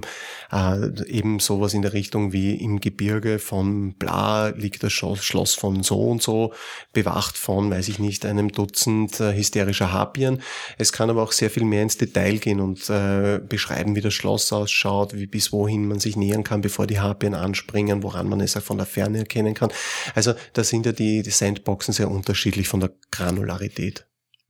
äh, 0.52 1.04
eben 1.06 1.38
sowas 1.38 1.74
in 1.74 1.82
der 1.82 1.92
Richtung 1.92 2.32
wie 2.32 2.54
im 2.54 2.80
Gebirge 2.80 3.38
von 3.38 3.94
bla 3.94 4.48
liegt 4.48 4.82
das 4.82 4.92
Schloss 4.92 5.54
von 5.54 5.82
so 5.82 6.02
und 6.02 6.22
so, 6.22 6.52
bewacht 6.92 7.38
von, 7.38 7.70
weiß 7.70 7.88
ich 7.88 7.98
nicht, 7.98 8.26
einem 8.26 8.50
Dutzend 8.50 9.20
äh, 9.20 9.32
hysterischer 9.34 9.92
Harpien. 9.92 10.42
Es 10.76 10.92
kann 10.92 11.10
aber 11.10 11.22
auch 11.22 11.32
sehr 11.32 11.50
viel 11.50 11.64
mehr 11.64 11.82
ins 11.82 11.98
Detail 11.98 12.38
gehen 12.38 12.60
und 12.60 12.90
äh, 12.90 13.38
beschreiben, 13.38 13.94
wie 13.94 14.00
das 14.00 14.14
Schloss 14.14 14.52
ausschaut, 14.52 15.14
wie 15.14 15.26
bis 15.26 15.52
wohin 15.52 15.86
man 15.86 16.00
sich 16.00 16.16
nähern 16.16 16.44
kann, 16.44 16.60
bevor 16.60 16.86
die 16.86 17.00
Harpien 17.00 17.34
anspringen, 17.34 18.02
woran 18.02 18.28
man 18.28 18.40
es 18.40 18.56
auch 18.56 18.62
von 18.62 18.76
der 18.76 18.86
Ferne 18.86 19.18
erkennen 19.18 19.54
kann. 19.54 19.70
Also 20.14 20.34
da 20.52 20.64
sind 20.64 20.86
ja 20.86 20.92
die, 20.92 21.22
die 21.22 21.30
Sandboxen 21.30 21.94
sehr 21.94 22.10
unterschiedlich 22.10 22.68
von 22.68 22.80
der 22.80 22.90
Granularität. 23.10 23.39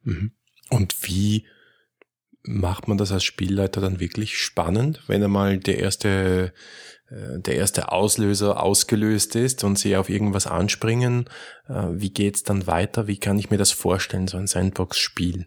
Mhm. 0.02 0.32
Und 0.70 0.94
wie 1.02 1.46
macht 2.42 2.88
man 2.88 2.98
das 2.98 3.12
als 3.12 3.24
Spielleiter 3.24 3.80
dann 3.80 4.00
wirklich 4.00 4.38
spannend, 4.38 5.02
wenn 5.06 5.22
einmal 5.22 5.58
der 5.58 5.78
erste, 5.78 6.52
äh, 7.10 7.38
der 7.40 7.56
erste 7.56 7.92
Auslöser 7.92 8.62
ausgelöst 8.62 9.36
ist 9.36 9.64
und 9.64 9.78
sie 9.78 9.96
auf 9.96 10.08
irgendwas 10.08 10.46
anspringen? 10.46 11.28
Äh, 11.68 11.88
wie 11.90 12.10
geht's 12.10 12.42
dann 12.42 12.66
weiter? 12.66 13.06
Wie 13.06 13.18
kann 13.18 13.38
ich 13.38 13.50
mir 13.50 13.58
das 13.58 13.72
vorstellen, 13.72 14.28
so 14.28 14.38
ein 14.38 14.46
Sandbox-Spiel? 14.46 15.46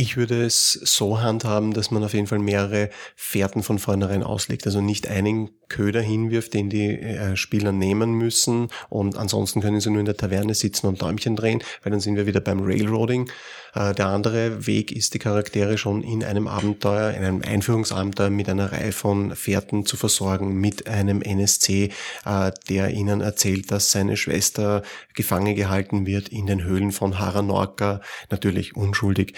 Ich 0.00 0.16
würde 0.16 0.44
es 0.44 0.74
so 0.74 1.20
handhaben, 1.20 1.72
dass 1.74 1.90
man 1.90 2.04
auf 2.04 2.14
jeden 2.14 2.28
Fall 2.28 2.38
mehrere 2.38 2.88
Fährten 3.16 3.64
von 3.64 3.80
vornherein 3.80 4.22
auslegt. 4.22 4.64
Also 4.64 4.80
nicht 4.80 5.08
einen 5.08 5.50
Köder 5.68 6.00
hinwirft, 6.00 6.54
den 6.54 6.70
die 6.70 7.00
äh, 7.00 7.36
Spieler 7.36 7.72
nehmen 7.72 8.12
müssen 8.12 8.68
und 8.88 9.16
ansonsten 9.16 9.60
können 9.60 9.80
sie 9.80 9.90
nur 9.90 9.98
in 9.98 10.06
der 10.06 10.16
Taverne 10.16 10.54
sitzen 10.54 10.86
und 10.86 11.02
Däumchen 11.02 11.34
drehen, 11.34 11.64
weil 11.82 11.90
dann 11.90 11.98
sind 12.00 12.14
wir 12.14 12.26
wieder 12.26 12.40
beim 12.40 12.60
Railroading. 12.60 13.28
Äh, 13.74 13.94
der 13.94 14.06
andere 14.06 14.66
Weg 14.66 14.92
ist, 14.92 15.14
die 15.14 15.18
Charaktere 15.18 15.78
schon 15.78 16.02
in 16.02 16.24
einem 16.24 16.48
Abenteuer, 16.48 17.10
in 17.10 17.24
einem 17.24 17.42
Einführungsabenteuer 17.42 18.30
mit 18.30 18.48
einer 18.48 18.72
Reihe 18.72 18.92
von 18.92 19.34
Fährten 19.36 19.84
zu 19.84 19.96
versorgen, 19.96 20.54
mit 20.54 20.88
einem 20.88 21.22
NSC, 21.22 21.90
äh, 22.24 22.50
der 22.68 22.90
ihnen 22.90 23.20
erzählt, 23.20 23.70
dass 23.70 23.92
seine 23.92 24.16
Schwester 24.16 24.82
gefangen 25.14 25.54
gehalten 25.54 26.06
wird 26.06 26.28
in 26.28 26.46
den 26.46 26.64
Höhlen 26.64 26.92
von 26.92 27.18
Haranorka, 27.18 28.00
natürlich 28.30 28.76
unschuldig, 28.76 29.34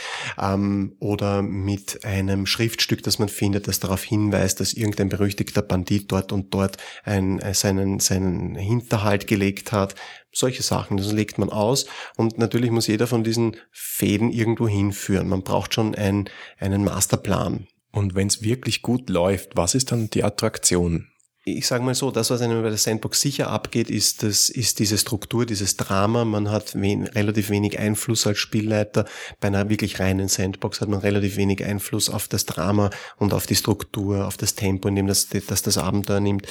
ähm, 0.55 0.97
oder 0.99 1.43
mit 1.43 2.05
einem 2.05 2.47
Schriftstück, 2.47 3.03
das 3.03 3.19
man 3.19 3.29
findet, 3.29 3.69
das 3.69 3.81
darauf 3.81 4.03
hinweist, 4.03 4.61
dass 4.61 4.73
irgendein 4.73 5.09
berüchtigter 5.09 5.63
Bandit 5.63 6.11
dort 6.11 6.33
und 6.33 6.53
dort 6.55 6.77
ein, 7.05 7.39
äh, 7.41 7.55
seinen, 7.55 8.01
seinen 8.01 8.55
Hinterhalt 8.55 9.27
gelegt 9.27 9.73
hat. 9.73 9.95
Solche 10.33 10.63
Sachen, 10.63 10.97
das 10.97 11.13
legt 11.13 11.39
man 11.39 11.51
aus 11.51 11.87
und 12.17 12.39
natürlich 12.39 12.71
muss 12.71 12.87
jeder 12.87 13.07
von 13.07 13.25
diesen 13.25 13.57
Fäden 13.73 14.31
irgendwo 14.31 14.69
hinführen. 14.69 15.29
Man 15.29 15.43
braucht 15.43 15.75
schon 15.75 15.95
ein, 15.95 16.29
einen 16.59 16.85
Masterplan. 16.85 17.67
Und 17.93 18.15
wenn 18.15 18.29
es 18.29 18.43
wirklich 18.43 18.83
gut 18.83 19.11
läuft, 19.11 19.57
was 19.57 19.75
ist 19.75 19.91
dann 19.91 20.11
die 20.11 20.23
Attraktion? 20.23 21.10
Ich 21.45 21.67
sage 21.67 21.83
mal 21.83 21.95
so, 21.95 22.11
das, 22.11 22.31
was 22.31 22.43
einem 22.43 22.63
bei 22.63 22.69
der 22.69 22.77
Sandbox 22.77 23.21
sicher 23.21 23.49
abgeht, 23.49 23.89
ist, 23.89 24.23
das, 24.23 24.51
ist 24.51 24.79
diese 24.79 24.99
Struktur, 24.99 25.47
dieses 25.47 25.77
Drama. 25.77 26.27
Man 26.27 26.51
hat 26.51 26.75
wen, 26.75 27.05
relativ 27.05 27.49
wenig 27.49 27.79
Einfluss 27.79 28.27
als 28.27 28.39
Spielleiter. 28.39 29.07
Bei 29.41 29.49
einer 29.49 29.71
wirklich 29.71 30.01
reinen 30.01 30.29
Sandbox 30.29 30.83
hat 30.83 30.89
man 30.89 31.01
relativ 31.01 31.37
wenig 31.37 31.65
Einfluss 31.65 32.11
auf 32.11 32.29
das 32.29 32.45
Drama 32.45 32.91
und 33.17 33.33
auf 33.33 33.47
die 33.47 33.57
Struktur, 33.57 34.27
auf 34.27 34.37
das 34.37 34.55
Tempo, 34.55 34.89
in 34.89 34.97
dem 34.97 35.07
das, 35.07 35.29
das, 35.29 35.63
das 35.63 35.79
Abenteuer 35.79 36.21
nimmt. 36.21 36.47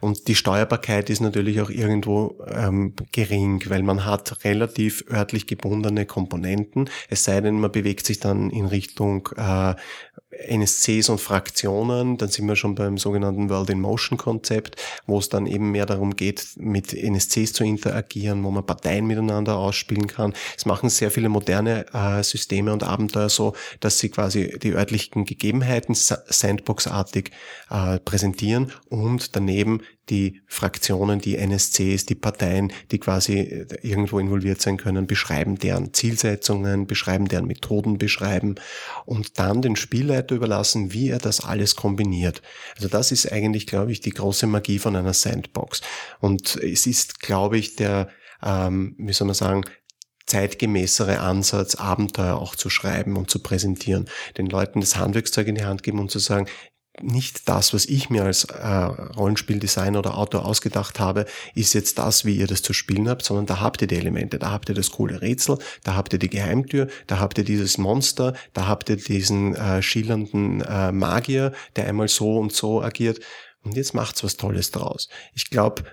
Und 0.00 0.26
die 0.26 0.34
Steuerbarkeit 0.34 1.08
ist 1.08 1.20
natürlich 1.20 1.60
auch 1.60 1.70
irgendwo 1.70 2.42
ähm, 2.48 2.94
gering, 3.12 3.62
weil 3.68 3.84
man 3.84 4.04
hat 4.04 4.44
relativ 4.44 5.04
örtlich 5.08 5.46
gebundene 5.46 6.04
Komponenten. 6.04 6.90
Es 7.08 7.22
sei 7.22 7.40
denn, 7.40 7.60
man 7.60 7.70
bewegt 7.70 8.06
sich 8.06 8.18
dann 8.18 8.50
in 8.50 8.66
Richtung 8.66 9.28
äh, 9.36 9.74
NSCs 10.48 11.08
und 11.08 11.20
Fraktionen, 11.20 12.16
dann 12.16 12.28
sind 12.28 12.46
wir 12.46 12.56
schon 12.56 12.74
beim 12.74 12.98
sogenannten 12.98 13.50
World 13.50 13.70
in 13.70 13.80
Motion 13.80 14.18
Konzept, 14.18 14.76
wo 15.06 15.18
es 15.18 15.28
dann 15.28 15.46
eben 15.46 15.70
mehr 15.70 15.86
darum 15.86 16.16
geht, 16.16 16.48
mit 16.56 16.94
NSCs 16.94 17.52
zu 17.52 17.64
interagieren, 17.64 18.42
wo 18.42 18.50
man 18.50 18.64
Parteien 18.64 19.06
miteinander 19.06 19.56
ausspielen 19.56 20.06
kann. 20.06 20.32
Es 20.56 20.66
machen 20.66 20.88
sehr 20.88 21.10
viele 21.10 21.28
moderne 21.28 21.86
äh, 21.92 22.22
Systeme 22.22 22.72
und 22.72 22.82
Abenteuer 22.82 23.28
so, 23.28 23.54
dass 23.80 23.98
sie 23.98 24.08
quasi 24.08 24.58
die 24.58 24.72
örtlichen 24.72 25.24
Gegebenheiten 25.24 25.94
sandboxartig 25.94 27.30
äh, 27.70 27.98
präsentieren 27.98 28.72
und 28.88 29.36
daneben 29.36 29.82
die 30.08 30.42
Fraktionen, 30.46 31.20
die 31.20 31.36
NSCs, 31.36 32.06
die 32.06 32.14
Parteien, 32.14 32.72
die 32.90 32.98
quasi 32.98 33.38
äh, 33.38 33.66
irgendwo 33.82 34.18
involviert 34.18 34.60
sein 34.60 34.76
können, 34.76 35.06
beschreiben 35.06 35.58
deren 35.58 35.94
Zielsetzungen, 35.94 36.86
beschreiben 36.86 37.28
deren 37.28 37.46
Methoden, 37.46 37.98
beschreiben 37.98 38.56
und 39.04 39.38
dann 39.38 39.62
den 39.62 39.76
Spielleiter 39.76 40.34
überlassen, 40.34 40.92
wie 40.92 41.10
er 41.10 41.18
das 41.18 41.40
alles 41.40 41.76
kombiniert. 41.76 42.42
Also 42.76 42.88
das 42.88 43.12
ist 43.12 43.30
eigentlich, 43.30 43.66
glaube 43.66 43.92
ich, 43.92 44.00
die 44.00 44.10
große 44.10 44.46
Magie 44.46 44.78
von 44.78 44.96
einer 44.96 45.14
Sandbox. 45.14 45.82
Und 46.20 46.56
es 46.56 46.86
ist, 46.86 47.20
glaube 47.20 47.58
ich, 47.58 47.76
der, 47.76 48.08
ähm, 48.42 48.96
wie 48.98 49.12
soll 49.12 49.26
man 49.26 49.34
sagen, 49.34 49.64
zeitgemäßere 50.26 51.18
Ansatz, 51.20 51.74
Abenteuer 51.74 52.36
auch 52.36 52.56
zu 52.56 52.70
schreiben 52.70 53.16
und 53.16 53.30
zu 53.30 53.42
präsentieren, 53.42 54.08
den 54.38 54.46
Leuten 54.46 54.80
das 54.80 54.96
Handwerkszeug 54.96 55.48
in 55.48 55.56
die 55.56 55.64
Hand 55.64 55.82
geben 55.82 55.98
und 55.98 56.10
zu 56.10 56.20
sagen, 56.20 56.46
nicht 57.02 57.48
das, 57.48 57.74
was 57.74 57.84
ich 57.86 58.10
mir 58.10 58.24
als 58.24 58.44
äh, 58.44 58.66
Rollenspieldesigner 58.66 59.98
oder 59.98 60.16
Autor 60.16 60.44
ausgedacht 60.44 61.00
habe, 61.00 61.26
ist 61.54 61.74
jetzt 61.74 61.98
das, 61.98 62.24
wie 62.24 62.36
ihr 62.36 62.46
das 62.46 62.62
zu 62.62 62.72
spielen 62.72 63.08
habt, 63.08 63.24
sondern 63.24 63.46
da 63.46 63.60
habt 63.60 63.82
ihr 63.82 63.88
die 63.88 63.96
Elemente, 63.96 64.38
da 64.38 64.50
habt 64.50 64.68
ihr 64.68 64.74
das 64.74 64.90
coole 64.90 65.20
Rätsel, 65.20 65.58
da 65.84 65.94
habt 65.94 66.12
ihr 66.12 66.18
die 66.18 66.30
Geheimtür, 66.30 66.88
da 67.06 67.18
habt 67.18 67.38
ihr 67.38 67.44
dieses 67.44 67.78
Monster, 67.78 68.34
da 68.52 68.66
habt 68.66 68.88
ihr 68.88 68.96
diesen 68.96 69.54
äh, 69.54 69.82
schillernden 69.82 70.60
äh, 70.62 70.92
Magier, 70.92 71.52
der 71.76 71.86
einmal 71.86 72.08
so 72.08 72.38
und 72.38 72.52
so 72.52 72.82
agiert. 72.82 73.20
Und 73.62 73.76
jetzt 73.76 73.94
macht's 73.94 74.24
was 74.24 74.36
Tolles 74.36 74.70
draus. 74.70 75.08
Ich 75.34 75.50
glaube, 75.50 75.84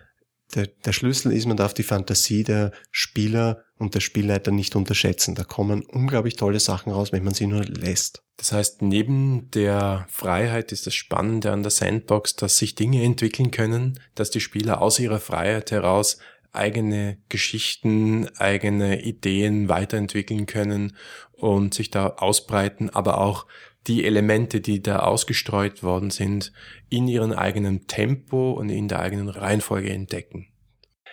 der, 0.56 0.68
der 0.68 0.94
Schlüssel 0.94 1.32
ist, 1.32 1.46
man 1.46 1.58
darf 1.58 1.74
die 1.74 1.84
Fantasie 1.84 2.44
der 2.44 2.72
Spieler 2.92 3.64
und 3.78 3.96
der 3.96 4.00
Spielleiter 4.00 4.52
nicht 4.52 4.76
unterschätzen. 4.76 5.36
Da 5.36 5.44
kommen 5.44 5.84
unglaublich 5.84 6.36
tolle 6.36 6.60
Sachen 6.60 6.92
raus, 6.92 7.12
wenn 7.12 7.24
man 7.24 7.34
sie 7.34 7.48
nur 7.48 7.64
lässt. 7.64 8.24
Das 8.38 8.52
heißt, 8.52 8.82
neben 8.82 9.52
der 9.52 10.06
Freiheit 10.10 10.72
ist 10.72 10.88
das 10.88 10.94
Spannende 10.94 11.52
an 11.52 11.64
der 11.64 11.72
Sandbox, 11.72 12.36
dass 12.36 12.58
sich 12.58 12.76
Dinge 12.76 13.04
entwickeln 13.04 13.52
können, 13.52 14.00
dass 14.16 14.32
die 14.32 14.40
Spieler 14.40 14.82
aus 14.82 15.00
ihrer 15.00 15.20
Freiheit 15.20 15.72
heraus 15.72 16.18
eigene 16.52 17.18
Geschichten, 17.30 18.28
eigene 18.38 19.04
Ideen 19.04 19.70
weiterentwickeln 19.70 20.46
können 20.46 20.96
und 21.34 21.74
sich 21.74 21.92
da 21.92 22.08
ausbreiten, 22.08 22.90
aber 22.90 23.20
auch 23.20 23.46
die 23.88 24.06
Elemente, 24.06 24.62
die 24.62 24.82
da 24.82 25.00
ausgestreut 25.00 25.84
worden 25.84 26.10
sind, 26.10 26.52
in 26.90 27.08
ihrem 27.08 27.32
eigenen 27.32 27.88
Tempo 27.88 28.52
und 28.52 28.70
in 28.70 28.88
der 28.88 29.00
eigenen 29.00 29.30
Reihenfolge 29.30 29.90
entdecken. 29.90 30.48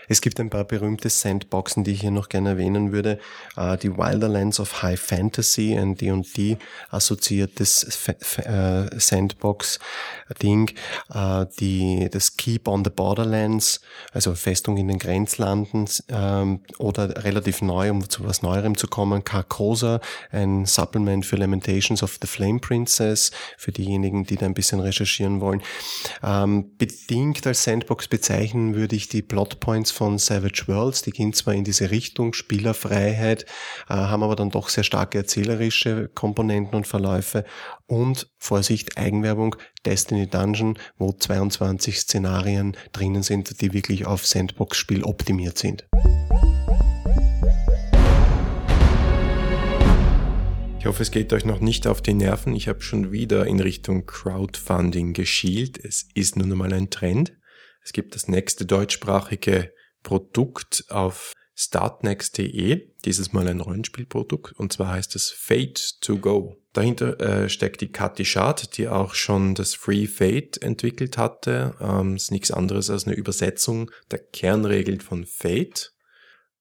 Es 0.08 0.20
gibt 0.20 0.40
ein 0.40 0.50
paar 0.50 0.64
berühmte 0.64 1.10
Sandboxen, 1.10 1.84
die 1.84 1.92
ich 1.92 2.00
hier 2.00 2.10
noch 2.10 2.28
gerne 2.28 2.50
erwähnen 2.50 2.92
würde. 2.92 3.18
Uh, 3.56 3.76
die 3.76 3.96
Wilderlands 3.96 4.60
of 4.60 4.82
High 4.82 5.00
Fantasy, 5.00 5.76
ein 5.76 5.94
D&D 5.94 6.58
assoziiertes 6.90 8.08
äh, 8.38 8.88
Sandbox-Ding. 8.98 10.70
Uh, 11.14 11.44
die, 11.58 12.08
das 12.10 12.36
Keep 12.36 12.68
on 12.68 12.84
the 12.84 12.90
Borderlands, 12.90 13.80
also 14.12 14.34
Festung 14.34 14.76
in 14.76 14.88
den 14.88 14.98
Grenzlanden 14.98 15.86
ähm, 16.08 16.60
oder 16.78 17.24
relativ 17.24 17.62
neu, 17.62 17.90
um 17.90 18.08
zu 18.08 18.24
was 18.24 18.42
Neuerem 18.42 18.76
zu 18.76 18.86
kommen, 18.86 19.24
Carcosa, 19.24 20.00
ein 20.30 20.66
Supplement 20.66 21.24
für 21.24 21.36
Lamentations 21.36 22.02
of 22.02 22.18
the 22.20 22.26
Flame 22.26 22.60
Princess, 22.60 23.30
für 23.56 23.72
diejenigen, 23.72 24.24
die 24.24 24.36
da 24.36 24.46
ein 24.46 24.54
bisschen 24.54 24.80
recherchieren 24.80 25.40
wollen. 25.40 25.62
Ähm, 26.22 26.76
bedingt 26.76 27.46
als 27.46 27.64
Sandbox 27.64 28.08
bezeichnen 28.08 28.74
würde 28.74 28.96
ich 28.96 29.08
die 29.08 29.22
Plotpoints 29.22 29.90
von 29.96 30.18
Savage 30.18 30.64
Worlds, 30.66 31.00
die 31.02 31.10
gehen 31.10 31.32
zwar 31.32 31.54
in 31.54 31.64
diese 31.64 31.90
Richtung 31.90 32.34
Spielerfreiheit, 32.34 33.44
äh, 33.88 33.94
haben 33.94 34.22
aber 34.22 34.36
dann 34.36 34.50
doch 34.50 34.68
sehr 34.68 34.84
starke 34.84 35.16
erzählerische 35.16 36.08
Komponenten 36.14 36.76
und 36.76 36.86
Verläufe 36.86 37.44
und 37.86 38.30
Vorsicht, 38.36 38.98
Eigenwerbung, 38.98 39.56
Destiny 39.86 40.26
Dungeon, 40.26 40.78
wo 40.98 41.12
22 41.12 42.00
Szenarien 42.00 42.76
drinnen 42.92 43.22
sind, 43.22 43.62
die 43.62 43.72
wirklich 43.72 44.04
auf 44.04 44.26
Sandbox-Spiel 44.26 45.02
optimiert 45.02 45.56
sind. 45.56 45.86
Ich 50.78 50.84
hoffe, 50.84 51.02
es 51.02 51.10
geht 51.10 51.32
euch 51.32 51.46
noch 51.46 51.60
nicht 51.60 51.86
auf 51.86 52.02
die 52.02 52.14
Nerven. 52.14 52.54
Ich 52.54 52.68
habe 52.68 52.82
schon 52.82 53.12
wieder 53.12 53.46
in 53.46 53.60
Richtung 53.60 54.04
Crowdfunding 54.04 55.14
geschielt. 55.14 55.82
Es 55.82 56.06
ist 56.14 56.36
nun 56.36 56.52
einmal 56.52 56.72
ein 56.74 56.90
Trend. 56.90 57.32
Es 57.82 57.92
gibt 57.92 58.14
das 58.14 58.28
nächste 58.28 58.66
deutschsprachige 58.66 59.72
Produkt 60.06 60.84
auf 60.88 61.32
startnext.de, 61.56 62.92
dieses 63.04 63.32
Mal 63.32 63.48
ein 63.48 63.60
Rollenspielprodukt, 63.60 64.52
und 64.52 64.72
zwar 64.72 64.92
heißt 64.92 65.16
es 65.16 65.30
Fate 65.30 66.00
to 66.00 66.18
Go. 66.18 66.62
Dahinter 66.72 67.18
äh, 67.18 67.48
steckt 67.48 67.80
die 67.80 67.90
Kathi 67.90 68.24
Schad, 68.24 68.76
die 68.76 68.86
auch 68.86 69.14
schon 69.14 69.56
das 69.56 69.74
Free 69.74 70.06
Fate 70.06 70.62
entwickelt 70.62 71.18
hatte. 71.18 71.74
Ähm, 71.80 72.14
ist 72.14 72.30
nichts 72.30 72.52
anderes 72.52 72.88
als 72.88 73.06
eine 73.06 73.16
Übersetzung 73.16 73.90
der 74.12 74.20
Kernregeln 74.20 75.00
von 75.00 75.26
Fate. 75.26 75.92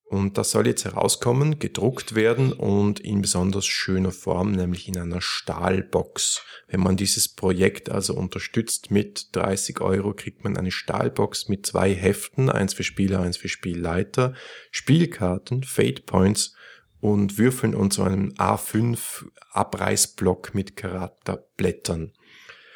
Und 0.08 0.38
das 0.38 0.52
soll 0.52 0.68
jetzt 0.68 0.86
herauskommen, 0.86 1.58
gedruckt 1.58 2.14
werden 2.14 2.54
und 2.54 3.00
in 3.00 3.22
besonders 3.22 3.66
schöner 3.66 4.12
Form, 4.12 4.52
nämlich 4.52 4.88
in 4.88 4.98
einer 5.00 5.20
Stahlbox. 5.20 6.44
Wenn 6.68 6.82
man 6.82 6.96
dieses 6.96 7.28
Projekt 7.28 7.90
also 7.90 8.14
unterstützt 8.14 8.92
mit 8.92 9.36
30 9.36 9.82
Euro, 9.82 10.14
kriegt 10.14 10.44
man 10.44 10.58
eine 10.58 10.70
Stahlbox 10.70 11.50
mit 11.50 11.66
zwei 11.66 11.92
Heften, 11.92 12.52
eins 12.52 12.76
für 12.76 12.84
Spieler, 12.84 13.22
eins 13.22 13.38
für 13.38 13.50
Spielleiter, 13.50 14.36
Spielkarten, 14.70 15.64
Fate 15.64 16.06
Points 16.06 16.54
und 17.02 17.40
Würfeln 17.40 17.74
und 17.74 17.92
so 17.92 18.04
einen 18.04 18.34
A5 18.34 19.26
Abreißblock 19.52 20.54
mit 20.54 20.76
Charakterblättern 20.76 22.14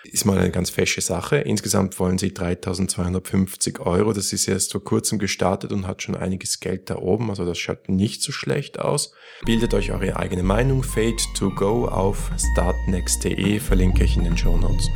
ist 0.04 0.26
mal 0.26 0.38
eine 0.38 0.52
ganz 0.52 0.70
fesche 0.70 1.02
Sache. 1.02 1.38
Insgesamt 1.38 2.00
wollen 2.00 2.18
sie 2.18 2.34
3250 2.34 3.80
Euro. 3.80 4.14
Das 4.14 4.34
ist 4.34 4.48
erst 4.48 4.72
vor 4.72 4.84
kurzem 4.84 5.20
gestartet 5.20 5.72
und 5.72 5.88
hat 5.88 6.02
schon 6.02 6.16
einiges 6.16 6.60
Geld 6.60 6.90
da 6.90 6.98
oben. 6.98 7.30
Also 7.30 7.46
das 7.46 7.58
schaut 7.58 7.90
nicht 7.90 8.22
so 8.22 8.32
schlecht 8.32 8.80
aus. 8.80 9.14
Bildet 9.46 9.74
euch 9.74 9.92
eure 9.92 10.18
eigene 10.18 10.44
Meinung. 10.44 10.84
Fade 10.84 11.18
to 11.36 11.50
go 11.52 11.88
auf 11.88 12.32
startnext.de 12.54 13.60
verlinke 13.60 14.04
ich 14.04 14.18
in 14.18 14.24
den 14.24 14.38
Show 14.38 14.58
Notes. 14.58 14.90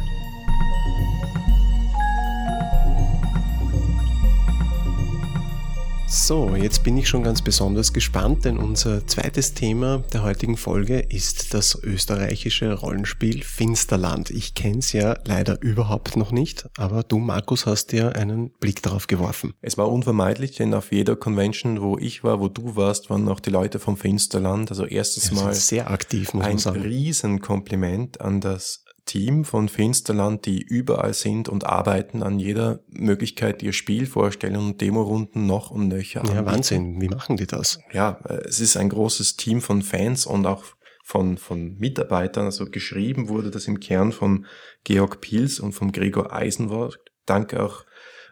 So, 6.15 6.55
jetzt 6.55 6.83
bin 6.83 6.95
ich 6.95 7.09
schon 7.09 7.23
ganz 7.23 7.41
besonders 7.41 7.91
gespannt, 7.91 8.45
denn 8.45 8.57
unser 8.57 9.05
zweites 9.07 9.55
Thema 9.55 10.03
der 10.13 10.21
heutigen 10.21 10.57
Folge 10.57 10.99
ist 10.99 11.55
das 11.55 11.75
österreichische 11.81 12.71
Rollenspiel 12.71 13.43
Finsterland. 13.43 14.29
Ich 14.29 14.53
kenne 14.53 14.77
es 14.77 14.93
ja 14.93 15.17
leider 15.25 15.59
überhaupt 15.63 16.15
noch 16.15 16.31
nicht, 16.31 16.69
aber 16.77 17.01
du, 17.01 17.17
Markus, 17.17 17.65
hast 17.65 17.93
ja 17.93 18.09
einen 18.09 18.51
Blick 18.51 18.83
darauf 18.83 19.07
geworfen. 19.07 19.55
Es 19.61 19.79
war 19.79 19.91
unvermeidlich, 19.91 20.51
denn 20.51 20.75
auf 20.75 20.91
jeder 20.91 21.15
Convention, 21.15 21.81
wo 21.81 21.97
ich 21.97 22.23
war, 22.23 22.39
wo 22.39 22.47
du 22.47 22.75
warst, 22.75 23.09
waren 23.09 23.27
auch 23.27 23.39
die 23.39 23.49
Leute 23.49 23.79
vom 23.79 23.97
Finsterland. 23.97 24.69
Also 24.69 24.85
erstes 24.85 25.31
Mal 25.31 25.55
sehr 25.55 25.89
aktiv, 25.89 26.35
muss 26.35 26.45
ein 26.45 26.51
man 26.51 26.57
sagen. 26.59 26.81
Ein 26.81 26.87
Riesenkompliment 26.89 28.21
an 28.21 28.39
das 28.39 28.82
Team 29.05 29.43
von 29.43 29.69
Finsterland, 29.69 30.45
die 30.45 30.61
überall 30.61 31.13
sind 31.13 31.49
und 31.49 31.65
arbeiten 31.65 32.23
an 32.23 32.39
jeder 32.39 32.79
Möglichkeit, 32.87 33.61
ihr 33.61 33.73
Spiel 33.73 34.05
vorstellen 34.05 34.55
und 34.55 34.81
Demorunden 34.81 35.45
noch 35.45 35.71
und 35.71 35.87
nöcher. 35.89 36.23
Ja, 36.33 36.45
Wahnsinn. 36.45 37.01
Wie 37.01 37.09
machen 37.09 37.37
die 37.37 37.47
das? 37.47 37.79
Ja, 37.91 38.19
es 38.45 38.59
ist 38.59 38.77
ein 38.77 38.89
großes 38.89 39.35
Team 39.35 39.61
von 39.61 39.81
Fans 39.81 40.25
und 40.25 40.45
auch 40.45 40.63
von, 41.03 41.37
von 41.37 41.77
Mitarbeitern. 41.77 42.45
Also 42.45 42.65
geschrieben 42.65 43.27
wurde 43.27 43.51
das 43.51 43.67
im 43.67 43.79
Kern 43.79 44.11
von 44.11 44.45
Georg 44.83 45.21
Pils 45.21 45.59
und 45.59 45.73
von 45.73 45.91
Gregor 45.91 46.33
Eisenwort. 46.33 46.99
Danke 47.25 47.61
auch 47.61 47.85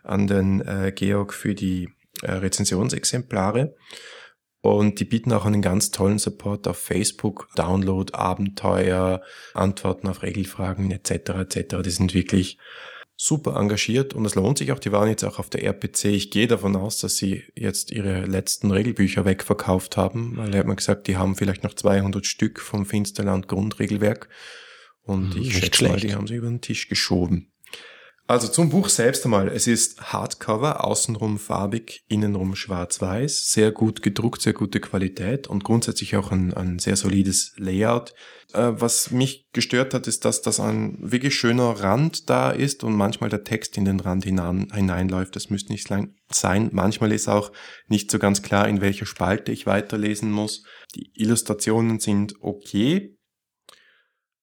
an 0.04 0.28
den 0.28 0.62
äh, 0.62 0.92
Georg 0.96 1.34
für 1.34 1.54
die 1.54 1.90
äh, 2.22 2.32
Rezensionsexemplare. 2.32 3.76
Und 4.62 5.00
die 5.00 5.06
bieten 5.06 5.34
auch 5.34 5.46
einen 5.46 5.64
ganz 5.64 5.90
tollen 5.90 6.20
Support 6.20 6.68
auf 6.68 6.78
Facebook, 6.78 7.50
Download, 7.56 8.14
Abenteuer, 8.14 9.22
Antworten 9.56 10.08
auf 10.08 10.22
Regelfragen 10.22 10.92
etc. 10.92 11.12
etc. 11.12 11.78
Die 11.84 11.90
sind 11.90 12.14
wirklich 12.14 12.60
super 13.18 13.56
engagiert 13.56 14.14
und 14.14 14.26
es 14.26 14.36
lohnt 14.36 14.58
sich 14.58 14.72
auch. 14.72 14.80
Die 14.80 14.92
waren 14.92 15.10
jetzt 15.10 15.24
auch 15.24 15.40
auf 15.40 15.50
der 15.50 15.64
RPC. 15.64 16.06
Ich 16.06 16.32
gehe 16.32 16.48
davon 16.48 16.76
aus, 16.76 17.00
dass 17.00 17.18
sie 17.18 17.44
jetzt 17.56 17.92
ihre 17.92 18.26
letzten 18.26 18.72
Regelbücher 18.72 19.26
wegverkauft 19.26 19.98
haben, 19.98 20.38
weil 20.38 20.54
er 20.54 20.60
hat 20.60 20.68
mir 20.68 20.76
gesagt, 20.76 21.08
die 21.08 21.18
haben 21.18 21.36
vielleicht 21.36 21.64
noch 21.64 21.74
200 21.74 22.26
Stück 22.26 22.60
vom 22.60 22.86
Finsterland 22.86 23.48
Grundregelwerk 23.48 24.30
und 25.04 25.36
hm, 25.36 25.42
ich 25.42 25.54
schätze 25.54 25.78
schlecht. 25.78 25.94
mal, 25.94 26.00
die 26.00 26.16
haben 26.16 26.28
sie 26.28 26.36
über 26.36 26.48
den 26.48 26.62
Tisch 26.62 26.88
geschoben. 26.88 27.51
Also 28.32 28.48
zum 28.48 28.70
Buch 28.70 28.88
selbst 28.88 29.26
einmal. 29.26 29.50
Es 29.50 29.68
ist 29.68 30.14
Hardcover, 30.14 30.86
außenrum 30.86 31.38
farbig, 31.38 32.06
innenrum 32.08 32.56
schwarz-weiß, 32.56 33.50
sehr 33.50 33.74
gut 33.74 34.02
gedruckt, 34.02 34.42
sehr 34.42 34.54
gute 34.54 34.80
Qualität 34.80 35.48
und 35.48 35.66
grundsätzlich 35.66 36.16
auch 36.16 36.32
ein, 36.32 36.54
ein 36.54 36.80
sehr 36.80 36.96
solides 36.96 37.52
Layout. 37.58 38.14
Äh, 38.54 38.72
was 38.72 39.12
mich 39.12 39.50
gestört 39.52 39.94
hat, 39.94 40.08
ist, 40.08 40.24
dass 40.24 40.42
das 40.42 40.62
ein 40.62 40.98
wirklich 41.02 41.36
schöner 41.36 41.72
Rand 41.72 42.30
da 42.30 42.52
ist 42.52 42.86
und 42.86 42.96
manchmal 42.96 43.30
der 43.30 43.44
Text 43.44 43.76
in 43.76 43.84
den 43.84 44.00
Rand 44.00 44.24
hinein, 44.24 44.70
hineinläuft. 44.74 45.36
Das 45.36 45.50
müsste 45.50 45.74
nicht 45.74 45.90
sein. 46.30 46.70
Manchmal 46.72 47.12
ist 47.12 47.28
auch 47.28 47.52
nicht 47.90 48.10
so 48.10 48.18
ganz 48.18 48.42
klar, 48.42 48.66
in 48.70 48.80
welcher 48.80 49.06
Spalte 49.06 49.52
ich 49.52 49.66
weiterlesen 49.66 50.32
muss. 50.32 50.64
Die 50.96 51.12
Illustrationen 51.16 52.00
sind 52.00 52.36
okay, 52.40 53.18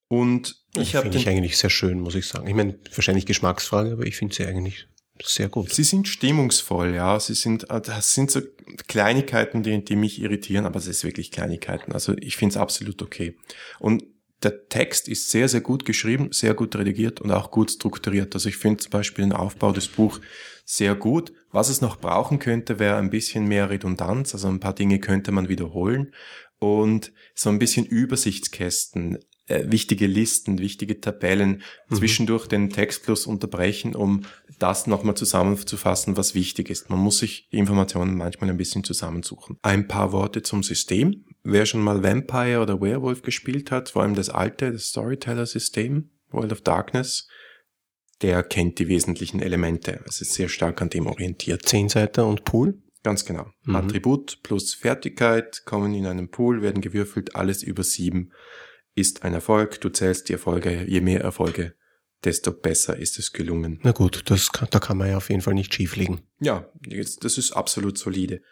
und 0.08 0.56
ich 0.80 0.94
habe 0.94 1.04
finde 1.04 1.18
ich 1.18 1.28
eigentlich 1.28 1.58
sehr 1.58 1.70
schön, 1.70 2.00
muss 2.00 2.14
ich 2.14 2.26
sagen. 2.26 2.48
Ich 2.48 2.54
meine, 2.54 2.78
wahrscheinlich 2.94 3.26
Geschmacksfrage, 3.26 3.92
aber 3.92 4.06
ich 4.06 4.16
finde 4.16 4.34
sie 4.34 4.46
eigentlich 4.46 4.86
sehr 5.22 5.48
gut. 5.48 5.72
Sie 5.72 5.84
sind 5.84 6.08
stimmungsvoll, 6.08 6.94
ja. 6.94 7.18
Sie 7.18 7.34
sind, 7.34 7.70
äh, 7.70 7.80
das 7.80 8.14
sind 8.14 8.30
so 8.30 8.40
Kleinigkeiten, 8.86 9.62
die, 9.62 9.84
die 9.84 9.96
mich 9.96 10.20
irritieren, 10.20 10.66
aber 10.66 10.78
es 10.78 10.86
ist 10.86 11.04
wirklich 11.04 11.30
Kleinigkeiten. 11.30 11.92
Also 11.92 12.14
ich 12.18 12.36
finde 12.36 12.54
es 12.54 12.56
absolut 12.56 13.02
okay. 13.02 13.36
Und 13.78 14.04
der 14.42 14.68
Text 14.68 15.08
ist 15.08 15.30
sehr, 15.30 15.48
sehr 15.48 15.60
gut 15.60 15.84
geschrieben, 15.84 16.28
sehr 16.30 16.54
gut 16.54 16.76
redigiert 16.76 17.20
und 17.20 17.32
auch 17.32 17.50
gut 17.50 17.72
strukturiert. 17.72 18.34
Also 18.34 18.48
ich 18.48 18.56
finde 18.56 18.78
zum 18.78 18.90
Beispiel 18.90 19.24
den 19.24 19.32
Aufbau 19.32 19.72
des 19.72 19.88
Buchs 19.88 20.20
sehr 20.64 20.94
gut. 20.94 21.32
Was 21.50 21.68
es 21.68 21.80
noch 21.80 21.96
brauchen 21.96 22.38
könnte, 22.38 22.78
wäre 22.78 22.96
ein 22.96 23.10
bisschen 23.10 23.46
mehr 23.46 23.70
Redundanz. 23.70 24.34
Also 24.34 24.48
ein 24.48 24.60
paar 24.60 24.74
Dinge 24.74 25.00
könnte 25.00 25.32
man 25.32 25.48
wiederholen 25.48 26.12
und 26.60 27.12
so 27.34 27.50
ein 27.50 27.58
bisschen 27.58 27.84
Übersichtskästen 27.84 29.18
äh, 29.48 29.64
wichtige 29.70 30.06
Listen, 30.06 30.58
wichtige 30.58 31.00
Tabellen 31.00 31.62
mhm. 31.88 31.96
zwischendurch 31.96 32.46
den 32.46 32.70
Textfluss 32.70 33.26
unterbrechen, 33.26 33.94
um 33.94 34.24
das 34.58 34.86
nochmal 34.86 35.14
zusammenzufassen, 35.14 36.16
was 36.16 36.34
wichtig 36.34 36.70
ist. 36.70 36.90
Man 36.90 36.98
muss 36.98 37.18
sich 37.18 37.48
die 37.50 37.58
Informationen 37.58 38.16
manchmal 38.16 38.50
ein 38.50 38.56
bisschen 38.56 38.84
zusammensuchen. 38.84 39.56
Ein 39.62 39.88
paar 39.88 40.12
Worte 40.12 40.42
zum 40.42 40.62
System. 40.62 41.24
Wer 41.42 41.66
schon 41.66 41.80
mal 41.80 42.02
Vampire 42.02 42.60
oder 42.60 42.80
Werewolf 42.80 43.22
gespielt 43.22 43.70
hat, 43.70 43.90
vor 43.90 44.02
allem 44.02 44.14
das 44.14 44.28
alte, 44.28 44.72
das 44.72 44.88
Storyteller-System, 44.88 46.10
World 46.30 46.52
of 46.52 46.60
Darkness, 46.60 47.28
der 48.20 48.42
kennt 48.42 48.78
die 48.78 48.88
wesentlichen 48.88 49.40
Elemente. 49.40 50.00
Es 50.06 50.20
ist 50.20 50.34
sehr 50.34 50.48
stark 50.48 50.82
an 50.82 50.90
dem 50.90 51.06
orientiert. 51.06 51.66
Zehnseiter 51.66 52.26
und 52.26 52.44
Pool? 52.44 52.82
Ganz 53.04 53.24
genau. 53.24 53.46
Mhm. 53.62 53.76
Attribut 53.76 54.40
plus 54.42 54.74
Fertigkeit 54.74 55.62
kommen 55.64 55.94
in 55.94 56.06
einen 56.06 56.30
Pool, 56.30 56.62
werden 56.62 56.82
gewürfelt, 56.82 57.36
alles 57.36 57.62
über 57.62 57.84
sieben 57.84 58.32
ist 58.98 59.22
ein 59.22 59.34
Erfolg, 59.34 59.80
du 59.80 59.88
zählst 59.90 60.28
die 60.28 60.34
Erfolge, 60.34 60.84
je 60.86 61.00
mehr 61.00 61.20
Erfolge, 61.20 61.74
desto 62.24 62.52
besser 62.52 62.96
ist 62.96 63.18
es 63.18 63.32
gelungen. 63.32 63.78
Na 63.82 63.92
gut, 63.92 64.22
das 64.26 64.52
kann, 64.52 64.68
da 64.70 64.80
kann 64.80 64.98
man 64.98 65.08
ja 65.08 65.16
auf 65.16 65.30
jeden 65.30 65.42
Fall 65.42 65.54
nicht 65.54 65.72
schief 65.72 65.96
liegen. 65.96 66.22
Ja, 66.40 66.70
das 67.20 67.38
ist 67.38 67.52
absolut 67.52 67.98
solide. 67.98 68.42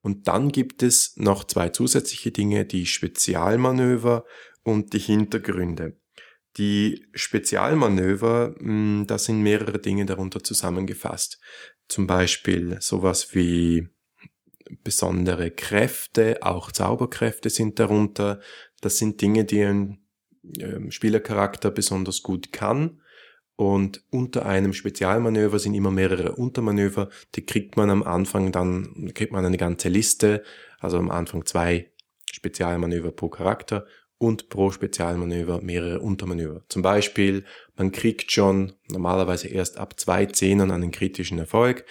Und 0.00 0.28
dann 0.28 0.50
gibt 0.50 0.82
es 0.82 1.16
noch 1.16 1.44
zwei 1.44 1.70
zusätzliche 1.70 2.30
Dinge, 2.30 2.64
die 2.64 2.86
Spezialmanöver 2.86 4.24
und 4.62 4.92
die 4.92 4.98
Hintergründe. 4.98 5.98
Die 6.56 7.06
Spezialmanöver, 7.14 8.54
hm, 8.58 9.04
da 9.06 9.18
sind 9.18 9.42
mehrere 9.42 9.78
Dinge 9.78 10.06
darunter 10.06 10.42
zusammengefasst. 10.42 11.40
Zum 11.88 12.06
Beispiel 12.06 12.78
sowas 12.80 13.34
wie 13.34 13.88
besondere 14.82 15.50
Kräfte, 15.50 16.38
auch 16.42 16.72
Zauberkräfte 16.72 17.50
sind 17.50 17.78
darunter. 17.78 18.40
Das 18.80 18.98
sind 18.98 19.20
Dinge, 19.20 19.44
die 19.44 19.62
ein 19.62 19.98
ähm, 20.60 20.90
Spielercharakter 20.90 21.70
besonders 21.70 22.22
gut 22.22 22.52
kann. 22.52 23.00
Und 23.56 24.04
unter 24.10 24.46
einem 24.46 24.72
Spezialmanöver 24.72 25.58
sind 25.58 25.74
immer 25.74 25.90
mehrere 25.90 26.36
Untermanöver. 26.36 27.08
Die 27.34 27.44
kriegt 27.44 27.76
man 27.76 27.90
am 27.90 28.04
Anfang 28.04 28.52
dann, 28.52 29.10
kriegt 29.14 29.32
man 29.32 29.44
eine 29.44 29.56
ganze 29.56 29.88
Liste. 29.88 30.44
Also 30.78 30.96
am 30.96 31.10
Anfang 31.10 31.44
zwei 31.44 31.90
Spezialmanöver 32.30 33.10
pro 33.10 33.28
Charakter 33.28 33.84
und 34.18 34.48
pro 34.48 34.70
Spezialmanöver 34.70 35.60
mehrere 35.62 36.00
Untermanöver. 36.00 36.62
Zum 36.68 36.82
Beispiel, 36.82 37.44
man 37.76 37.92
kriegt 37.92 38.30
schon 38.32 38.74
normalerweise 38.90 39.48
erst 39.48 39.78
ab 39.78 39.98
zwei 39.98 40.26
Zehnern 40.26 40.70
einen 40.70 40.90
kritischen 40.90 41.38
Erfolg 41.38 41.84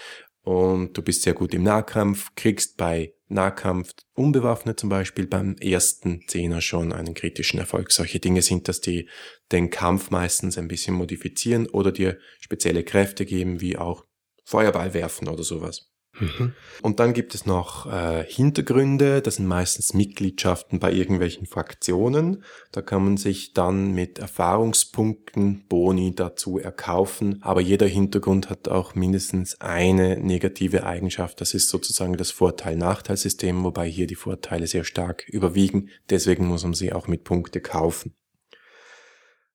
und 0.43 0.97
du 0.97 1.01
bist 1.01 1.23
sehr 1.23 1.33
gut 1.33 1.53
im 1.53 1.63
Nahkampf, 1.63 2.35
kriegst 2.35 2.77
bei 2.77 3.13
Nahkampf 3.29 3.91
unbewaffnet 4.13 4.79
zum 4.79 4.89
Beispiel 4.89 5.27
beim 5.27 5.55
ersten 5.57 6.25
Zehner 6.27 6.61
schon 6.61 6.93
einen 6.93 7.13
kritischen 7.13 7.59
Erfolg. 7.59 7.91
Solche 7.91 8.19
Dinge 8.19 8.41
sind, 8.41 8.67
dass 8.67 8.81
die 8.81 9.09
den 9.51 9.69
Kampf 9.69 10.11
meistens 10.11 10.57
ein 10.57 10.67
bisschen 10.67 10.95
modifizieren 10.95 11.67
oder 11.67 11.91
dir 11.91 12.17
spezielle 12.39 12.83
Kräfte 12.83 13.25
geben, 13.25 13.59
wie 13.59 13.77
auch 13.77 14.05
Feuerball 14.45 14.93
werfen 14.93 15.27
oder 15.27 15.43
sowas. 15.43 15.91
Mhm. 16.19 16.53
Und 16.81 16.99
dann 16.99 17.13
gibt 17.13 17.35
es 17.35 17.45
noch 17.45 17.85
äh, 17.91 18.23
Hintergründe, 18.23 19.21
das 19.21 19.35
sind 19.35 19.47
meistens 19.47 19.93
Mitgliedschaften 19.93 20.79
bei 20.79 20.91
irgendwelchen 20.91 21.45
Fraktionen. 21.45 22.43
Da 22.71 22.81
kann 22.81 23.03
man 23.03 23.17
sich 23.17 23.53
dann 23.53 23.93
mit 23.93 24.19
Erfahrungspunkten 24.19 25.65
Boni 25.67 26.15
dazu 26.15 26.57
erkaufen, 26.57 27.41
aber 27.41 27.61
jeder 27.61 27.87
Hintergrund 27.87 28.49
hat 28.49 28.67
auch 28.67 28.95
mindestens 28.95 29.61
eine 29.61 30.17
negative 30.19 30.85
Eigenschaft. 30.85 31.41
Das 31.41 31.53
ist 31.53 31.69
sozusagen 31.69 32.17
das 32.17 32.31
Vorteil-Nachteil-System, 32.31 33.63
wobei 33.63 33.87
hier 33.87 34.07
die 34.07 34.15
Vorteile 34.15 34.67
sehr 34.67 34.83
stark 34.83 35.27
überwiegen. 35.27 35.89
Deswegen 36.09 36.47
muss 36.47 36.63
man 36.63 36.73
sie 36.73 36.93
auch 36.93 37.07
mit 37.07 37.23
Punkte 37.23 37.61
kaufen. 37.61 38.15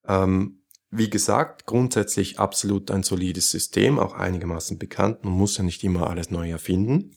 Ähm, 0.07 0.62
wie 0.95 1.09
gesagt, 1.09 1.65
grundsätzlich 1.65 2.39
absolut 2.39 2.91
ein 2.91 3.03
solides 3.03 3.51
System, 3.51 3.99
auch 3.99 4.13
einigermaßen 4.13 4.79
bekannt. 4.79 5.25
Man 5.25 5.33
muss 5.33 5.57
ja 5.57 5.65
nicht 5.65 5.83
immer 5.83 6.11
alles 6.11 6.31
neu 6.31 6.51
erfinden. 6.51 7.17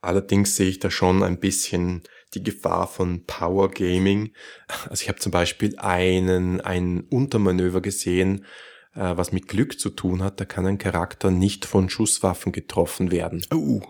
Allerdings 0.00 0.54
sehe 0.54 0.68
ich 0.68 0.78
da 0.78 0.92
schon 0.92 1.24
ein 1.24 1.40
bisschen 1.40 2.02
die 2.32 2.44
Gefahr 2.44 2.86
von 2.86 3.26
Power 3.26 3.68
Gaming. 3.68 4.32
Also 4.88 5.02
ich 5.02 5.08
habe 5.08 5.18
zum 5.18 5.32
Beispiel 5.32 5.76
einen, 5.78 6.60
ein 6.60 7.00
Untermanöver 7.10 7.80
gesehen, 7.80 8.44
äh, 8.94 9.16
was 9.16 9.32
mit 9.32 9.48
Glück 9.48 9.80
zu 9.80 9.90
tun 9.90 10.22
hat. 10.22 10.40
Da 10.40 10.44
kann 10.44 10.66
ein 10.66 10.78
Charakter 10.78 11.32
nicht 11.32 11.66
von 11.66 11.90
Schusswaffen 11.90 12.52
getroffen 12.52 13.10
werden. 13.10 13.44
Oh. 13.52 13.82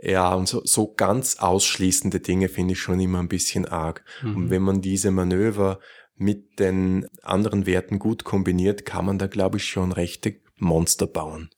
Ja, 0.00 0.34
und 0.34 0.48
so, 0.48 0.62
so 0.64 0.94
ganz 0.94 1.36
ausschließende 1.40 2.20
Dinge 2.20 2.48
finde 2.48 2.72
ich 2.72 2.80
schon 2.80 3.00
immer 3.00 3.18
ein 3.18 3.28
bisschen 3.28 3.66
arg. 3.66 4.04
Mhm. 4.22 4.36
Und 4.36 4.50
wenn 4.50 4.62
man 4.62 4.80
diese 4.80 5.10
Manöver 5.10 5.80
mit 6.22 6.58
den 6.58 7.06
anderen 7.22 7.66
Werten 7.66 7.98
gut 7.98 8.24
kombiniert, 8.24 8.86
kann 8.86 9.04
man 9.04 9.18
da, 9.18 9.26
glaube 9.26 9.58
ich, 9.58 9.64
schon 9.64 9.92
rechte 9.92 10.40
Monster 10.56 11.06
bauen. 11.06 11.50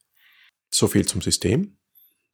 So 0.70 0.88
viel 0.88 1.06
zum 1.06 1.20
System. 1.20 1.76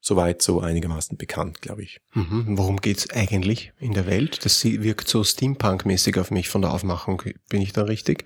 Soweit 0.03 0.41
so 0.41 0.61
einigermaßen 0.61 1.19
bekannt, 1.19 1.61
glaube 1.61 1.83
ich. 1.83 2.01
Mhm. 2.15 2.57
Worum 2.57 2.81
geht's 2.81 3.11
eigentlich 3.11 3.73
in 3.79 3.93
der 3.93 4.07
Welt? 4.07 4.47
Das 4.47 4.65
wirkt 4.65 5.09
so 5.09 5.23
Steampunk-mäßig 5.23 6.19
auf 6.19 6.31
mich 6.31 6.49
von 6.49 6.63
der 6.63 6.73
Aufmachung. 6.73 7.23
Bin 7.51 7.61
ich 7.61 7.75
da 7.75 7.83
richtig? 7.83 8.25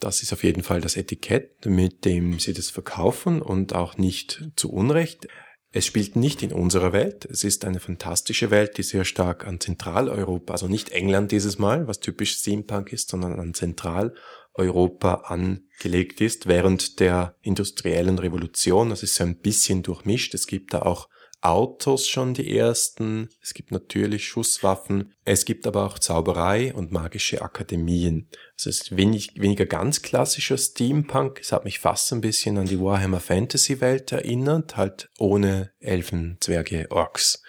Das 0.00 0.22
ist 0.22 0.32
auf 0.32 0.42
jeden 0.42 0.62
Fall 0.62 0.80
das 0.80 0.96
Etikett, 0.96 1.66
mit 1.66 2.06
dem 2.06 2.38
sie 2.38 2.54
das 2.54 2.70
verkaufen 2.70 3.42
und 3.42 3.74
auch 3.74 3.98
nicht 3.98 4.48
zu 4.56 4.72
Unrecht. 4.72 5.28
Es 5.74 5.86
spielt 5.86 6.16
nicht 6.16 6.42
in 6.42 6.52
unserer 6.52 6.92
Welt. 6.92 7.24
Es 7.24 7.44
ist 7.44 7.64
eine 7.64 7.80
fantastische 7.80 8.50
Welt, 8.50 8.76
die 8.76 8.82
sehr 8.82 9.06
stark 9.06 9.46
an 9.46 9.58
Zentraleuropa, 9.58 10.52
also 10.52 10.68
nicht 10.68 10.90
England 10.90 11.32
dieses 11.32 11.58
Mal, 11.58 11.88
was 11.88 12.00
typisch 12.00 12.36
Steampunk 12.36 12.92
ist, 12.92 13.08
sondern 13.08 13.40
an 13.40 13.54
Zentraleuropa 13.54 15.14
angelegt 15.24 16.20
ist, 16.20 16.46
während 16.46 17.00
der 17.00 17.36
industriellen 17.40 18.18
Revolution. 18.18 18.90
Das 18.90 19.02
ist 19.02 19.14
so 19.14 19.24
ein 19.24 19.38
bisschen 19.38 19.82
durchmischt. 19.82 20.34
Es 20.34 20.46
gibt 20.46 20.74
da 20.74 20.82
auch 20.82 21.08
Autos 21.42 22.08
schon 22.08 22.34
die 22.34 22.56
ersten. 22.56 23.28
Es 23.42 23.52
gibt 23.52 23.72
natürlich 23.72 24.26
Schusswaffen. 24.26 25.12
Es 25.24 25.44
gibt 25.44 25.66
aber 25.66 25.84
auch 25.84 25.98
Zauberei 25.98 26.72
und 26.72 26.92
magische 26.92 27.42
Akademien. 27.42 28.28
Also 28.56 28.70
es 28.70 28.82
ist 28.82 28.96
wenig, 28.96 29.32
weniger 29.34 29.66
ganz 29.66 30.02
klassischer 30.02 30.56
Steampunk. 30.56 31.40
Es 31.40 31.50
hat 31.50 31.64
mich 31.64 31.80
fast 31.80 32.12
ein 32.12 32.20
bisschen 32.20 32.58
an 32.58 32.66
die 32.66 32.80
Warhammer 32.80 33.20
Fantasy 33.20 33.80
Welt 33.80 34.12
erinnert, 34.12 34.76
halt 34.76 35.10
ohne 35.18 35.72
Elfen, 35.80 36.38
Zwerge, 36.40 36.86
Orks. 36.90 37.42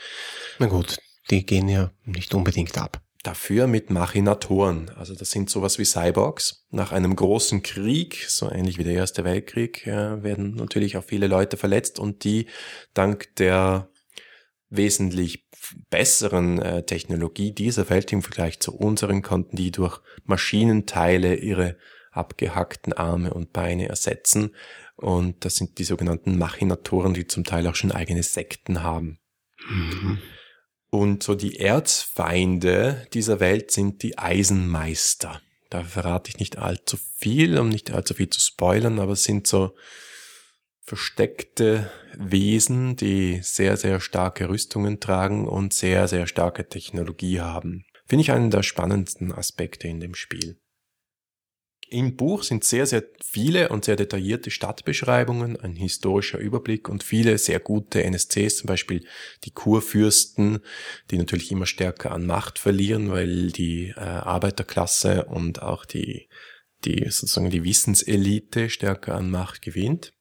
Na 0.57 0.65
gut, 0.65 0.97
die 1.29 1.45
gehen 1.45 1.69
ja 1.69 1.91
nicht 2.03 2.33
unbedingt 2.33 2.77
ab. 2.77 2.99
Dafür 3.23 3.67
mit 3.67 3.89
Machinatoren. 3.89 4.89
Also 4.97 5.15
das 5.15 5.31
sind 5.31 5.49
sowas 5.49 5.79
wie 5.79 5.85
Cyborgs. 5.85 6.65
Nach 6.71 6.91
einem 6.91 7.15
großen 7.15 7.63
Krieg, 7.63 8.25
so 8.27 8.51
ähnlich 8.51 8.77
wie 8.77 8.83
der 8.83 8.93
Erste 8.93 9.23
Weltkrieg, 9.23 9.87
äh, 9.87 10.21
werden 10.23 10.55
natürlich 10.55 10.97
auch 10.97 11.05
viele 11.05 11.27
Leute 11.27 11.55
verletzt 11.55 11.99
und 11.99 12.25
die 12.25 12.47
dank 12.93 13.33
der 13.37 13.89
wesentlich 14.69 15.47
besseren 15.89 16.59
äh, 16.59 16.83
Technologie 16.83 17.53
dieser 17.53 17.89
Welt 17.89 18.11
im 18.11 18.21
Vergleich 18.21 18.59
zu 18.59 18.75
unseren 18.75 19.21
konnten 19.21 19.55
die 19.55 19.71
durch 19.71 20.01
Maschinenteile 20.25 21.35
ihre 21.35 21.77
abgehackten 22.11 22.93
Arme 22.93 23.33
und 23.33 23.53
Beine 23.53 23.87
ersetzen. 23.87 24.53
Und 24.95 25.45
das 25.45 25.55
sind 25.55 25.77
die 25.79 25.83
sogenannten 25.83 26.37
Machinatoren, 26.37 27.13
die 27.13 27.27
zum 27.27 27.43
Teil 27.43 27.67
auch 27.67 27.75
schon 27.75 27.91
eigene 27.91 28.23
Sekten 28.23 28.83
haben. 28.83 29.19
Mhm. 29.69 30.19
Und 30.93 31.23
so 31.23 31.33
die 31.33 31.59
Erzfeinde 31.59 33.07
dieser 33.15 33.39
Welt 33.39 33.71
sind 33.71 34.03
die 34.03 34.19
Eisenmeister. 34.19 35.41
Da 35.71 35.83
verrate 35.83 36.29
ich 36.29 36.37
nicht 36.37 36.59
allzu 36.59 36.97
viel, 37.17 37.57
um 37.57 37.69
nicht 37.69 37.89
allzu 37.89 38.13
viel 38.13 38.29
zu 38.29 38.39
spoilern, 38.39 38.99
aber 38.99 39.13
es 39.13 39.23
sind 39.23 39.47
so 39.47 39.73
versteckte 40.81 41.91
Wesen, 42.15 42.95
die 42.95 43.39
sehr, 43.41 43.75
sehr 43.75 43.99
starke 44.01 44.49
Rüstungen 44.49 44.99
tragen 44.99 45.47
und 45.47 45.73
sehr, 45.73 46.07
sehr 46.07 46.27
starke 46.27 46.69
Technologie 46.69 47.41
haben. 47.41 47.85
Finde 48.05 48.21
ich 48.21 48.31
einen 48.31 48.51
der 48.51 48.61
spannendsten 48.61 49.33
Aspekte 49.33 49.87
in 49.87 49.99
dem 49.99 50.13
Spiel. 50.13 50.59
Im 51.93 52.15
Buch 52.15 52.41
sind 52.41 52.63
sehr, 52.63 52.87
sehr 52.87 53.03
viele 53.23 53.69
und 53.69 53.85
sehr 53.85 53.95
detaillierte 53.95 54.49
Stadtbeschreibungen, 54.49 55.59
ein 55.59 55.75
historischer 55.75 56.39
Überblick 56.39 56.89
und 56.89 57.03
viele 57.03 57.37
sehr 57.37 57.59
gute 57.59 58.03
NSCs, 58.03 58.57
zum 58.57 58.67
Beispiel 58.67 59.05
die 59.43 59.51
Kurfürsten, 59.51 60.61
die 61.11 61.19
natürlich 61.19 61.51
immer 61.51 61.67
stärker 61.67 62.11
an 62.11 62.25
Macht 62.25 62.57
verlieren, 62.57 63.11
weil 63.11 63.51
die 63.51 63.93
äh, 63.95 63.99
Arbeiterklasse 63.99 65.25
und 65.25 65.61
auch 65.61 65.85
die, 65.85 66.29
die 66.83 67.05
sozusagen 67.11 67.51
die 67.51 67.63
Wissenselite 67.63 68.71
stärker 68.71 69.13
an 69.13 69.29
Macht 69.29 69.61
gewinnt. 69.61 70.13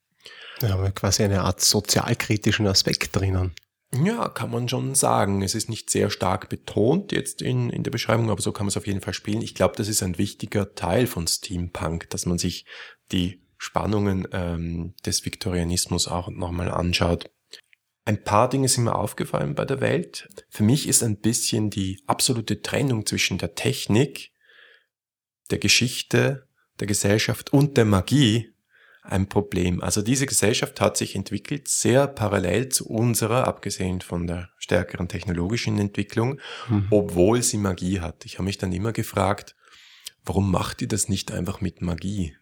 Da 0.61 0.69
haben 0.69 0.83
wir 0.83 0.91
quasi 0.91 1.23
eine 1.23 1.41
Art 1.41 1.63
sozialkritischen 1.63 2.67
Aspekt 2.67 3.17
drinnen. 3.17 3.55
Ja, 3.95 4.29
kann 4.31 4.51
man 4.51 4.69
schon 4.69 4.95
sagen. 4.95 5.43
Es 5.43 5.55
ist 5.55 5.69
nicht 5.69 5.91
sehr 5.91 6.09
stark 6.09 6.49
betont 6.49 7.13
jetzt 7.13 7.43
in, 7.43 7.69
in 7.69 7.83
der 7.83 7.91
Beschreibung, 7.91 8.31
aber 8.31 8.41
so 8.41 8.51
kann 8.51 8.65
man 8.65 8.69
es 8.69 8.77
auf 8.79 8.87
jeden 8.87 9.03
Fall 9.03 9.13
spielen. 9.13 9.43
Ich 9.43 9.55
glaube, 9.55 9.75
das 9.77 9.89
ist 9.89 10.03
ein 10.03 10.17
wichtiger 10.17 10.75
Teil 10.75 11.07
von 11.07 11.27
Steampunk, 11.27 12.09
dass 12.09 12.25
man 12.25 12.39
sich 12.39 12.65
die 13.13 13.43
Spannungen 13.59 14.27
ähm, 14.33 14.95
des 15.05 15.25
Viktorianismus 15.27 16.09
auch 16.09 16.31
nochmal 16.31 16.71
anschaut. 16.71 17.31
Ein 18.05 18.25
paar 18.25 18.49
Dinge 18.49 18.67
sind 18.67 18.85
mir 18.85 18.97
aufgefallen 18.97 19.55
bei 19.55 19.65
der 19.65 19.81
Welt. 19.81 20.29
Für 20.49 20.65
mich 20.65 20.89
ist 20.89 21.03
ein 21.03 21.19
bisschen 21.19 21.71
die 21.71 22.03
absolute 22.07 22.63
Trennung 22.63 23.07
zwischen 23.07 23.39
der 23.39 23.55
Technik, 23.55 24.33
der 25.51 25.59
Geschichte, 25.59 26.49
der 26.81 26.87
Gesellschaft 26.87 27.53
und 27.53 27.77
der 27.77 27.85
Magie 27.85 28.53
ein 29.03 29.29
Problem. 29.29 29.83
Also 29.83 30.01
diese 30.01 30.27
Gesellschaft 30.27 30.81
hat 30.81 30.97
sich 30.97 31.17
entwickelt 31.17 31.69
sehr 31.69 32.07
parallel 32.07 32.69
zu 32.69 32.89
unserer, 32.89 33.47
abgesehen 33.49 34.01
von 34.01 34.27
der 34.27 34.51
stärkeren 34.59 35.09
technologischen 35.09 35.79
Entwicklung, 35.79 36.41
mhm. 36.69 36.87
obwohl 36.91 37.43
sie 37.43 37.59
Magie 37.59 38.01
hat. 38.01 38.25
Ich 38.25 38.35
habe 38.35 38.45
mich 38.45 38.59
dann 38.59 38.73
immer 38.73 38.93
gefragt, 38.93 39.57
warum 40.25 40.51
macht 40.51 40.81
die 40.81 40.89
das 40.89 41.09
nicht 41.09 41.33
einfach 41.33 41.61
mit 41.61 41.83
Magie? 41.83 42.37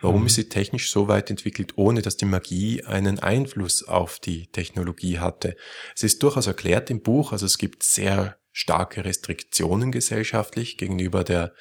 Warum 0.00 0.22
mhm. 0.22 0.26
ist 0.26 0.34
sie 0.34 0.48
technisch 0.48 0.90
so 0.90 1.06
weit 1.06 1.30
entwickelt, 1.30 1.74
ohne 1.76 2.02
dass 2.02 2.16
die 2.16 2.24
Magie 2.24 2.82
einen 2.82 3.20
Einfluss 3.20 3.84
auf 3.84 4.18
die 4.18 4.48
Technologie 4.48 5.20
hatte? 5.20 5.54
Es 5.94 6.02
ist 6.02 6.20
durchaus 6.24 6.48
erklärt 6.48 6.90
im 6.90 7.00
Buch, 7.00 7.30
also 7.30 7.46
es 7.46 7.58
gibt 7.58 7.84
sehr 7.84 8.36
starke 8.50 9.04
Restriktionen 9.04 9.92
gesellschaftlich 9.92 10.76
gegenüber 10.76 11.22
der 11.22 11.54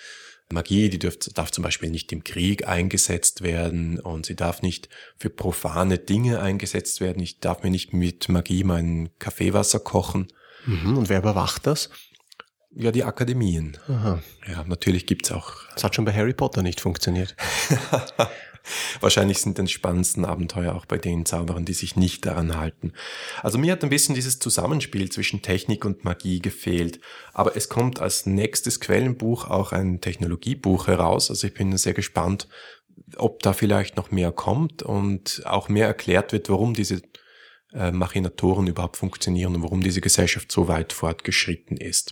Magie, 0.52 0.90
die 0.90 1.00
darf, 1.00 1.18
darf 1.34 1.52
zum 1.52 1.64
Beispiel 1.64 1.90
nicht 1.90 2.12
im 2.12 2.24
Krieg 2.24 2.68
eingesetzt 2.68 3.42
werden 3.42 4.00
und 4.00 4.26
sie 4.26 4.36
darf 4.36 4.62
nicht 4.62 4.90
für 5.18 5.30
profane 5.30 5.98
Dinge 5.98 6.42
eingesetzt 6.42 7.02
werden. 7.02 7.22
Ich 7.22 7.40
darf 7.40 7.64
mir 7.64 7.70
nicht 7.70 7.94
mit 7.94 8.30
Magie 8.30 8.64
mein 8.64 9.10
Kaffeewasser 9.20 9.80
kochen. 9.80 10.28
Mhm, 10.66 10.98
und 10.98 11.10
wer 11.10 11.20
überwacht 11.20 11.66
das? 11.68 11.90
Ja, 12.74 12.92
die 12.92 13.04
Akademien. 13.04 13.78
Aha. 13.88 14.22
Ja, 14.48 14.64
natürlich 14.64 15.06
gibt's 15.06 15.32
auch. 15.32 15.54
Das 15.74 15.84
hat 15.84 15.96
schon 15.96 16.06
bei 16.06 16.14
Harry 16.14 16.34
Potter 16.34 16.62
nicht 16.62 16.80
funktioniert. 16.80 17.36
Wahrscheinlich 19.00 19.40
sind 19.40 19.60
dann 19.60 19.68
spannendsten 19.68 20.26
Abenteuer 20.26 20.76
auch 20.76 20.86
bei 20.86 20.98
den 20.98 21.26
Zauberern, 21.26 21.66
die 21.66 21.74
sich 21.74 21.96
nicht 21.96 22.26
daran 22.26 22.58
halten. 22.58 22.94
Also 23.42 23.58
mir 23.58 23.72
hat 23.74 23.84
ein 23.84 23.90
bisschen 23.90 24.16
dieses 24.16 24.40
Zusammenspiel 24.40 25.10
zwischen 25.12 25.42
Technik 25.42 25.86
und 25.86 26.04
Magie 26.04 26.40
gefehlt. 26.40 27.00
Aber 27.34 27.56
es 27.56 27.70
kommt 27.70 28.00
als 28.00 28.26
nächstes 28.26 28.80
Quellenbuch 28.80 29.50
auch 29.50 29.72
ein 29.72 30.02
Technologiebuch 30.02 30.88
heraus. 30.88 31.30
Also 31.30 31.48
ich 31.48 31.54
bin 31.54 31.76
sehr 31.78 31.94
gespannt, 31.94 32.48
ob 33.18 33.42
da 33.42 33.54
vielleicht 33.54 33.98
noch 33.98 34.12
mehr 34.12 34.32
kommt 34.32 34.84
und 34.84 35.42
auch 35.46 35.70
mehr 35.70 35.88
erklärt 35.88 36.32
wird, 36.32 36.50
warum 36.50 36.74
diese 36.74 37.02
äh, 37.74 37.92
Machinatoren 37.92 38.68
überhaupt 38.68 38.98
funktionieren 38.98 39.56
und 39.56 39.64
warum 39.64 39.82
diese 39.82 40.02
Gesellschaft 40.02 40.52
so 40.52 40.68
weit 40.68 40.94
fortgeschritten 40.94 41.78
ist. 41.78 42.12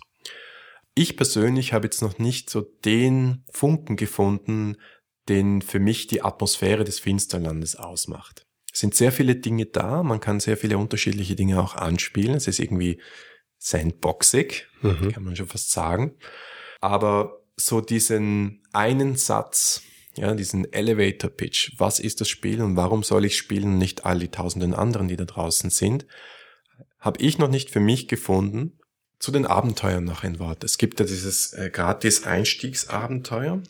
Ich 0.95 1.15
persönlich 1.15 1.73
habe 1.73 1.85
jetzt 1.85 2.01
noch 2.01 2.17
nicht 2.17 2.49
so 2.49 2.61
den 2.61 3.45
Funken 3.51 3.95
gefunden, 3.95 4.77
den 5.29 5.61
für 5.61 5.79
mich 5.79 6.07
die 6.07 6.23
Atmosphäre 6.23 6.83
des 6.83 6.99
Finsterlandes 6.99 7.75
ausmacht. 7.75 8.45
Es 8.71 8.79
sind 8.79 8.95
sehr 8.95 9.11
viele 9.11 9.35
Dinge 9.35 9.65
da, 9.65 10.03
man 10.03 10.19
kann 10.19 10.39
sehr 10.39 10.57
viele 10.57 10.77
unterschiedliche 10.77 11.35
Dinge 11.35 11.61
auch 11.61 11.75
anspielen. 11.75 12.35
Es 12.35 12.47
ist 12.47 12.59
irgendwie 12.59 13.01
sandboxig, 13.57 14.67
mhm. 14.81 15.11
kann 15.11 15.23
man 15.23 15.35
schon 15.35 15.47
fast 15.47 15.71
sagen. 15.71 16.15
Aber 16.81 17.41
so 17.55 17.81
diesen 17.81 18.63
einen 18.71 19.15
Satz, 19.15 19.83
ja, 20.15 20.33
diesen 20.33 20.71
Elevator 20.71 21.29
Pitch, 21.29 21.73
was 21.77 21.99
ist 21.99 22.21
das 22.21 22.29
Spiel 22.29 22.61
und 22.61 22.75
warum 22.75 23.03
soll 23.03 23.25
ich 23.25 23.37
spielen, 23.37 23.77
nicht 23.77 24.05
all 24.05 24.19
die 24.19 24.29
tausenden 24.29 24.73
anderen, 24.73 25.07
die 25.07 25.17
da 25.17 25.25
draußen 25.25 25.69
sind, 25.69 26.05
habe 26.99 27.21
ich 27.21 27.37
noch 27.37 27.49
nicht 27.49 27.69
für 27.69 27.79
mich 27.79 28.07
gefunden. 28.07 28.79
Zu 29.19 29.31
den 29.31 29.45
Abenteuern 29.45 30.05
noch 30.05 30.23
ein 30.23 30.39
Wort. 30.39 30.63
Es 30.63 30.77
gibt 30.77 31.01
ja 31.01 31.05
dieses 31.05 31.51
äh, 31.51 31.69
gratis 31.69 32.23
Einstiegsabenteuer 32.23 33.61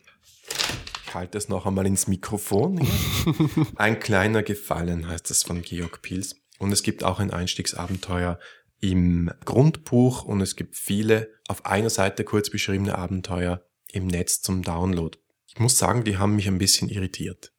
ich 1.10 1.14
halte 1.16 1.38
es 1.38 1.48
noch 1.48 1.66
einmal 1.66 1.88
ins 1.88 2.06
Mikrofon. 2.06 2.86
ein 3.74 3.98
kleiner 3.98 4.44
Gefallen 4.44 5.08
heißt 5.08 5.28
das 5.28 5.42
von 5.42 5.62
Georg 5.62 6.02
Pils. 6.02 6.36
Und 6.60 6.70
es 6.70 6.84
gibt 6.84 7.02
auch 7.02 7.18
ein 7.18 7.32
Einstiegsabenteuer 7.32 8.38
im 8.78 9.28
Grundbuch 9.44 10.24
und 10.24 10.40
es 10.40 10.54
gibt 10.54 10.76
viele 10.76 11.28
auf 11.48 11.66
einer 11.66 11.90
Seite 11.90 12.22
kurz 12.22 12.48
beschriebene 12.48 12.96
Abenteuer 12.96 13.66
im 13.90 14.06
Netz 14.06 14.40
zum 14.40 14.62
Download. 14.62 15.18
Ich 15.48 15.58
muss 15.58 15.78
sagen, 15.78 16.04
die 16.04 16.16
haben 16.16 16.36
mich 16.36 16.46
ein 16.46 16.58
bisschen 16.58 16.88
irritiert. 16.88 17.52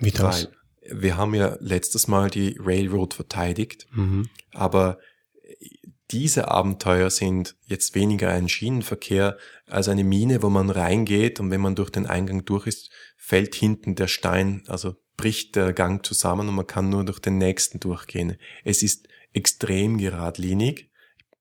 Wie 0.00 0.10
das? 0.10 0.48
Weil 0.82 1.00
wir 1.02 1.16
haben 1.16 1.36
ja 1.36 1.56
letztes 1.60 2.08
Mal 2.08 2.30
die 2.30 2.56
Railroad 2.58 3.14
verteidigt, 3.14 3.86
mhm. 3.92 4.28
aber 4.50 4.98
diese 6.10 6.48
Abenteuer 6.48 7.10
sind 7.10 7.56
jetzt 7.66 7.94
weniger 7.94 8.30
ein 8.30 8.48
Schienenverkehr 8.48 9.38
als 9.66 9.88
eine 9.88 10.04
Mine, 10.04 10.42
wo 10.42 10.50
man 10.50 10.70
reingeht 10.70 11.40
und 11.40 11.50
wenn 11.50 11.60
man 11.60 11.74
durch 11.74 11.90
den 11.90 12.06
Eingang 12.06 12.44
durch 12.44 12.66
ist, 12.66 12.90
fällt 13.16 13.54
hinten 13.54 13.94
der 13.94 14.08
Stein, 14.08 14.64
also 14.66 14.96
bricht 15.16 15.54
der 15.54 15.72
Gang 15.72 16.04
zusammen 16.04 16.48
und 16.48 16.54
man 16.54 16.66
kann 16.66 16.88
nur 16.88 17.04
durch 17.04 17.20
den 17.20 17.38
nächsten 17.38 17.78
durchgehen. 17.78 18.36
Es 18.64 18.82
ist 18.82 19.08
extrem 19.32 19.98
geradlinig. 19.98 20.90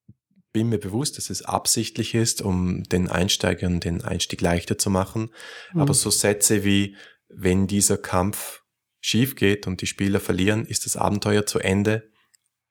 Ich 0.07 0.51
bin 0.51 0.69
mir 0.69 0.79
bewusst, 0.79 1.17
dass 1.17 1.29
es 1.29 1.43
absichtlich 1.43 2.13
ist, 2.13 2.41
um 2.41 2.83
den 2.83 3.07
Einsteigern 3.07 3.79
den 3.79 4.03
Einstieg 4.03 4.41
leichter 4.41 4.77
zu 4.77 4.89
machen. 4.89 5.31
Mhm. 5.73 5.81
Aber 5.81 5.93
so 5.93 6.09
Sätze 6.09 6.63
wie, 6.63 6.95
wenn 7.27 7.67
dieser 7.67 7.97
Kampf 7.97 8.63
schief 8.99 9.35
geht 9.35 9.67
und 9.67 9.81
die 9.81 9.87
Spieler 9.87 10.19
verlieren, 10.19 10.65
ist 10.65 10.85
das 10.85 10.97
Abenteuer 10.97 11.45
zu 11.45 11.59
Ende, 11.59 12.11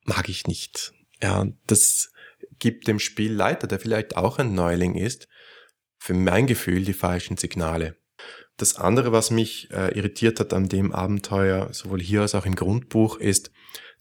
mag 0.04 0.28
ich 0.28 0.46
nicht. 0.46 0.92
Ja, 1.22 1.46
das 1.66 2.12
gibt 2.58 2.88
dem 2.88 2.98
Spielleiter, 2.98 3.66
der 3.66 3.80
vielleicht 3.80 4.16
auch 4.16 4.38
ein 4.38 4.54
Neuling 4.54 4.94
ist, 4.94 5.28
für 5.98 6.14
mein 6.14 6.46
Gefühl 6.46 6.84
die 6.84 6.92
falschen 6.92 7.36
Signale. 7.36 7.96
Das 8.56 8.76
andere, 8.76 9.12
was 9.12 9.30
mich 9.30 9.70
äh, 9.70 9.96
irritiert 9.96 10.40
hat 10.40 10.52
an 10.52 10.68
dem 10.68 10.92
Abenteuer, 10.92 11.68
sowohl 11.72 12.00
hier 12.00 12.22
als 12.22 12.34
auch 12.34 12.46
im 12.46 12.56
Grundbuch, 12.56 13.18
ist, 13.18 13.50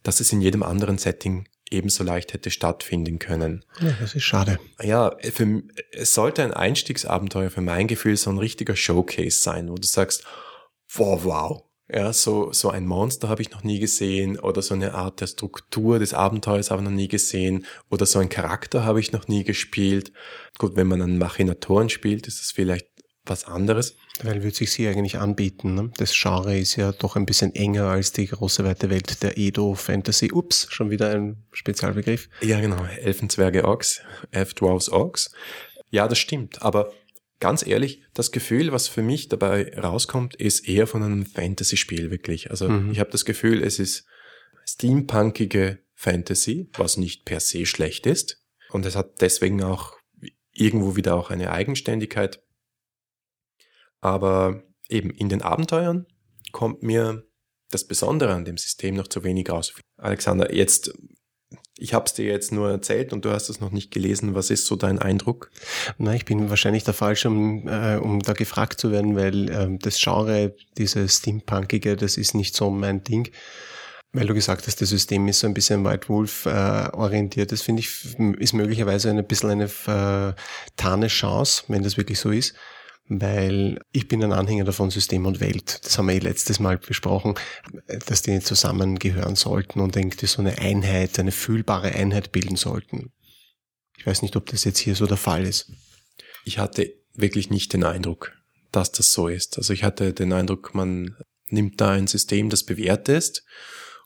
dass 0.04 0.20
es 0.20 0.32
in 0.32 0.42
jedem 0.42 0.64
anderen 0.64 0.98
Setting 0.98 1.48
ebenso 1.70 2.04
leicht 2.04 2.34
hätte 2.34 2.50
stattfinden 2.50 3.20
können. 3.20 3.66
Ja, 3.82 3.96
das 4.00 4.16
ist 4.16 4.24
schade. 4.24 4.58
Ja, 4.82 5.16
für, 5.32 5.64
es 5.92 6.14
sollte 6.14 6.44
ein 6.44 6.54
Einstiegsabenteuer 6.54 7.50
für 7.50 7.62
mein 7.62 7.88
Gefühl 7.88 8.18
so 8.18 8.30
ein 8.30 8.38
richtiger 8.38 8.76
Showcase 8.76 9.42
sein, 9.42 9.70
wo 9.70 9.76
du 9.76 9.86
sagst, 9.86 10.24
wow, 10.94 11.24
wow, 11.24 11.64
ja, 11.90 12.12
so, 12.12 12.52
so 12.52 12.70
ein 12.70 12.86
Monster 12.86 13.30
habe 13.30 13.42
ich 13.42 13.52
noch 13.52 13.64
nie 13.64 13.80
gesehen 13.80 14.38
oder 14.38 14.62
so 14.62 14.74
eine 14.74 14.94
Art 14.94 15.22
der 15.22 15.28
Struktur 15.28 16.00
des 16.00 16.14
Abenteuers 16.14 16.70
habe 16.70 16.82
ich 16.82 16.86
noch 16.90 16.96
nie 16.96 17.08
gesehen 17.08 17.66
oder 17.90 18.06
so 18.06 18.20
ein 18.20 18.30
Charakter 18.30 18.84
habe 18.84 19.00
ich 19.00 19.14
noch 19.14 19.28
nie 19.28 19.46
gespielt. 19.46 20.12
Gut, 20.58 20.76
wenn 20.76 20.88
man 20.88 21.02
einen 21.02 21.18
Machinatoren 21.18 21.90
spielt, 21.90 22.28
ist 22.28 22.42
das 22.42 22.52
vielleicht 22.52 22.88
was 23.26 23.46
anderes. 23.46 23.96
Weil 24.24 24.44
würde 24.44 24.56
sich 24.56 24.72
sie 24.72 24.88
eigentlich 24.88 25.18
anbieten. 25.18 25.76
Ne? 25.76 25.92
Das 25.98 26.14
Genre 26.14 26.58
ist 26.58 26.76
ja 26.76 26.92
doch 26.92 27.16
ein 27.16 27.26
bisschen 27.26 27.54
enger 27.56 27.86
als 27.86 28.12
die 28.12 28.28
große 28.28 28.66
weite 28.66 28.90
Welt 28.90 29.22
der 29.24 29.38
Edo-Fantasy. 29.38 30.32
Ups, 30.32 30.68
schon 30.70 30.90
wieder 30.90 31.12
ein 31.12 31.46
Spezialbegriff. 31.52 32.30
Ja, 32.42 32.60
genau. 32.60 32.84
Elfenzwerge 32.86 33.66
Orks, 33.66 34.02
Elf-Dwarves 34.32 34.90
Orks. 34.90 35.32
Ja, 35.90 36.08
das 36.08 36.18
stimmt. 36.18 36.62
Aber 36.62 36.92
ganz 37.40 37.66
ehrlich, 37.66 38.04
das 38.14 38.32
Gefühl, 38.32 38.72
was 38.72 38.88
für 38.88 39.02
mich 39.02 39.30
dabei 39.30 39.78
rauskommt, 39.78 40.36
ist 40.36 40.68
eher 40.68 40.88
von 40.88 41.04
einem 41.04 41.26
Fantasy-Spiel 41.26 42.12
wirklich. 42.12 42.52
Also 42.52 42.70
mhm. 42.70 42.92
ich 42.92 43.00
habe 43.00 43.12
das 43.12 43.26
Gefühl, 43.26 43.64
es 43.64 43.80
ist 43.80 44.06
steampunkige 44.66 45.80
Fantasy, 45.94 46.70
was 46.78 46.98
nicht 46.98 47.26
per 47.26 47.40
se 47.40 47.66
schlecht 47.66 48.06
ist. 48.06 48.44
Und 48.70 48.86
es 48.86 48.96
hat 48.96 49.22
deswegen 49.22 49.64
auch 49.64 49.98
irgendwo 50.52 50.96
wieder 50.96 51.16
auch 51.16 51.30
eine 51.30 51.52
Eigenständigkeit. 51.52 52.44
Aber 54.02 54.64
eben 54.90 55.12
in 55.12 55.30
den 55.30 55.42
Abenteuern 55.42 56.06
kommt 56.52 56.84
mir 56.84 57.28
das 57.70 57.86
Besondere 57.86 58.34
an 58.34 58.46
dem 58.46 58.58
System 58.58 58.96
noch 58.96 59.08
zu 59.08 59.24
wenig 59.24 59.50
raus. 59.50 59.74
Alexander, 59.98 60.54
jetzt 60.54 60.94
ich 61.78 61.94
habe 61.94 62.06
es 62.06 62.14
dir 62.14 62.26
jetzt 62.26 62.52
nur 62.52 62.70
erzählt 62.70 63.14
und 63.14 63.24
du 63.24 63.32
hast 63.32 63.50
es 63.50 63.60
noch 63.60 63.72
nicht 63.72 63.92
gelesen. 63.92 64.36
Was 64.36 64.50
ist 64.50 64.66
so 64.66 64.76
dein 64.76 65.00
Eindruck? 65.00 65.52
Na, 65.98 66.14
ich 66.14 66.26
bin 66.26 66.50
wahrscheinlich 66.50 66.84
der 66.84 66.94
Falsche, 66.94 67.30
um, 67.30 67.68
äh, 67.68 67.98
um 67.98 68.20
da 68.20 68.34
gefragt 68.34 68.80
zu 68.80 68.92
werden, 68.92 69.16
weil 69.16 69.50
ähm, 69.52 69.80
das 69.80 70.00
Genre, 70.00 70.56
dieses 70.78 71.18
Steampunkige, 71.18 71.96
das 71.96 72.18
ist 72.18 72.34
nicht 72.34 72.56
so 72.56 72.70
mein 72.70 73.04
Ding. 73.04 73.32
Weil 74.14 74.26
du 74.26 74.34
gesagt 74.34 74.66
hast, 74.66 74.82
das 74.82 74.90
System 74.90 75.28
ist 75.28 75.42
so 75.42 75.48
ein 75.48 75.54
bisschen 75.54 75.84
White 75.86 76.10
Wolf 76.10 76.46
äh, 76.46 76.90
orientiert. 76.94 77.52
Das 77.52 77.62
finde 77.62 77.82
ich, 77.82 78.18
ist 78.40 78.54
möglicherweise 78.54 79.10
ein 79.10 79.28
bisschen 79.28 79.52
eine 79.52 79.68
vertane 79.68 81.08
Chance, 81.08 81.64
wenn 81.68 81.84
das 81.84 81.98
wirklich 81.98 82.20
so 82.20 82.32
ist 82.32 82.56
weil 83.10 83.80
ich 83.92 84.08
bin 84.08 84.24
ein 84.24 84.34
Anhänger 84.34 84.66
davon 84.66 84.90
System 84.90 85.26
und 85.26 85.40
Welt. 85.40 85.80
Das 85.84 85.98
haben 85.98 86.08
wir 86.08 86.16
eh 86.16 86.20
letztes 86.20 86.60
Mal 86.60 86.78
besprochen, 86.78 87.36
dass 88.06 88.22
die 88.22 88.40
zusammengehören 88.40 89.36
sollten 89.36 89.80
und 89.80 89.96
irgendwie 89.96 90.26
so 90.26 90.42
eine 90.42 90.58
Einheit, 90.58 91.18
eine 91.20 91.32
fühlbare 91.32 91.94
Einheit 91.94 92.32
bilden 92.32 92.58
sollten. 92.58 93.12
Ich 93.98 94.06
weiß 94.06 94.22
nicht, 94.22 94.36
ob 94.36 94.46
das 94.48 94.64
jetzt 94.64 94.80
hier 94.80 94.96
so 94.96 95.08
der 95.08 95.18
Fall 95.18 95.46
ist. 95.46 95.72
Ich 96.44 96.60
hatte 96.60 96.94
wirklich 97.14 97.50
nicht 97.50 97.74
den 97.74 97.84
Eindruck, 97.84 98.34
dass 98.72 98.92
das 98.92 99.12
so 99.12 99.28
ist. 99.28 99.58
Also 99.58 99.74
ich 99.74 99.84
hatte 99.84 100.14
den 100.14 100.34
Eindruck, 100.34 100.76
man 100.76 101.16
nimmt 101.50 101.80
da 101.80 101.92
ein 101.92 102.08
System, 102.08 102.50
das 102.50 102.64
bewährt 102.64 103.10
ist 103.10 103.44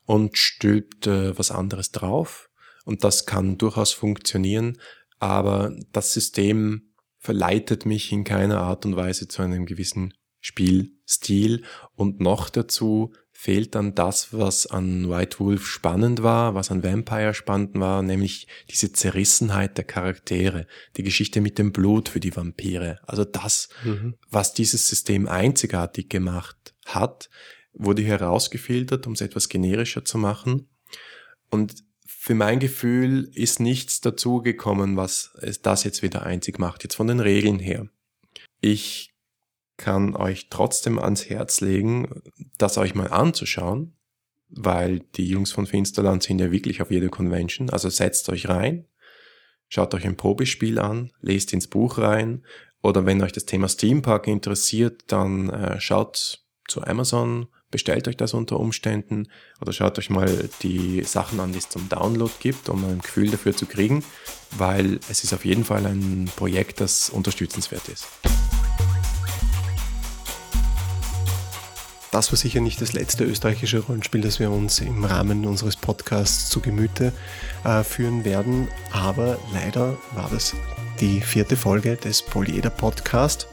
und 0.06 0.38
stülpt 0.38 1.08
äh, 1.08 1.38
was 1.38 1.52
anderes 1.52 1.92
drauf. 1.92 2.50
Und 2.86 3.04
das 3.04 3.26
kann 3.26 3.58
durchaus 3.58 3.92
funktionieren, 3.92 4.80
aber 5.20 5.76
das 5.92 6.14
System 6.14 6.91
verleitet 7.22 7.86
mich 7.86 8.12
in 8.12 8.24
keiner 8.24 8.62
Art 8.62 8.86
und 8.86 8.96
Weise 8.96 9.28
zu 9.28 9.44
einem 9.44 9.66
gewissen 9.66 10.14
Spielstil 10.40 11.64
und 11.96 12.20
noch 12.20 12.50
dazu 12.50 13.14
fehlt 13.32 13.76
dann 13.76 13.96
das, 13.96 14.34
was 14.34 14.68
an 14.68 15.10
White 15.10 15.40
Wolf 15.40 15.68
spannend 15.68 16.24
war, 16.24 16.56
was 16.56 16.72
an 16.72 16.84
Vampire 16.84 17.34
spannend 17.34 17.80
war, 17.80 18.02
nämlich 18.02 18.48
diese 18.70 18.92
Zerrissenheit 18.92 19.78
der 19.78 19.86
Charaktere, 19.86 20.68
die 20.98 21.04
Geschichte 21.04 21.42
mit 21.42 21.58
dem 21.58 21.72
Blut 21.72 22.10
für 22.10 22.20
die 22.20 22.36
Vampire. 22.36 23.00
Also 23.04 23.24
das, 23.24 23.70
mhm. 23.84 24.16
was 24.30 24.54
dieses 24.54 24.88
System 24.88 25.28
einzigartig 25.28 26.10
gemacht 26.10 26.76
hat, 26.86 27.30
wurde 27.74 28.02
herausgefiltert, 28.02 29.06
um 29.08 29.14
es 29.14 29.22
etwas 29.22 29.48
generischer 29.48 30.06
zu 30.06 30.18
machen. 30.18 30.70
Und 31.50 31.84
für 32.24 32.36
mein 32.36 32.60
Gefühl 32.60 33.32
ist 33.34 33.60
nichts 33.60 34.00
dazugekommen, 34.00 34.96
was 34.96 35.36
das 35.64 35.84
jetzt 35.84 36.04
wieder 36.04 36.22
einzig 36.22 36.60
macht, 36.60 36.84
jetzt 36.84 36.94
von 36.94 37.08
den 37.08 37.20
Regeln 37.20 37.58
her. 37.58 37.88
Ich 38.60 39.16
kann 39.76 40.16
euch 40.16 40.48
trotzdem 40.52 41.00
ans 41.00 41.28
Herz 41.32 41.62
legen, 41.62 42.22
das 42.60 42.78
euch 42.78 42.94
mal 42.94 43.08
anzuschauen, 43.08 43.96
weil 44.50 45.00
die 45.16 45.26
Jungs 45.26 45.52
von 45.52 45.66
Finsterland 45.66 46.22
sind 46.22 46.38
ja 46.38 46.52
wirklich 46.52 46.84
auf 46.84 46.92
jeder 46.92 47.10
Convention, 47.10 47.72
also 47.72 47.90
setzt 47.90 48.30
euch 48.30 48.48
rein, 48.48 48.86
schaut 49.68 49.96
euch 49.96 50.06
ein 50.06 50.16
Probespiel 50.16 50.78
an, 50.78 51.12
lest 51.22 51.54
ins 51.54 51.66
Buch 51.66 51.98
rein 51.98 52.46
oder 52.84 53.08
wenn 53.08 53.24
euch 53.24 53.32
das 53.32 53.48
Thema 53.48 53.68
Steampark 53.68 54.28
interessiert, 54.28 55.06
dann 55.08 55.50
äh, 55.50 55.82
schaut 55.82 56.46
zu 56.68 56.84
Amazon, 56.84 57.48
bestellt 57.72 58.08
euch 58.08 58.18
das 58.18 58.34
unter 58.34 58.60
Umständen 58.60 59.28
oder 59.62 59.74
schaut 59.74 59.98
euch 59.98 60.10
mal 60.10 60.50
die 60.62 61.04
Sachen 61.04 61.40
an, 61.40 61.54
die 61.54 61.60
es 61.60 61.70
zum 61.70 61.90
Download 61.90 62.32
gibt, 62.40 62.70
um 62.70 62.84
ein 62.84 63.00
Gefühl 63.00 63.32
dafür 63.32 63.56
zu 63.56 63.66
kriegen, 63.66 64.04
weil 64.52 65.00
es 65.10 65.24
ist 65.24 65.34
auf 65.34 65.46
jeden 65.46 65.66
Fall 65.66 65.86
ein 65.86 66.30
Projekt, 66.36 66.82
das 66.82 67.10
unterstützenswert 67.10 67.88
ist. 67.90 68.08
Das 72.12 72.30
war 72.30 72.38
sicher 72.38 72.60
nicht 72.60 72.82
das 72.82 72.92
letzte 72.92 73.24
österreichische 73.24 73.80
Rollenspiel, 73.80 74.20
das 74.20 74.42
wir 74.42 74.52
uns 74.52 74.80
im 74.80 75.06
Rahmen 75.06 75.46
unseres 75.46 75.78
Podcasts 75.78 76.50
zu 76.50 76.60
Gemüte 76.60 77.14
äh, 77.64 77.86
führen 77.86 78.26
werden, 78.26 78.68
aber 78.92 79.40
leider 79.54 79.98
war 80.14 80.30
das 80.30 80.54
die 81.00 81.22
vierte 81.22 81.56
Folge 81.56 81.96
des 81.96 82.22
Polyeder 82.22 82.70
Podcast. 82.70 83.48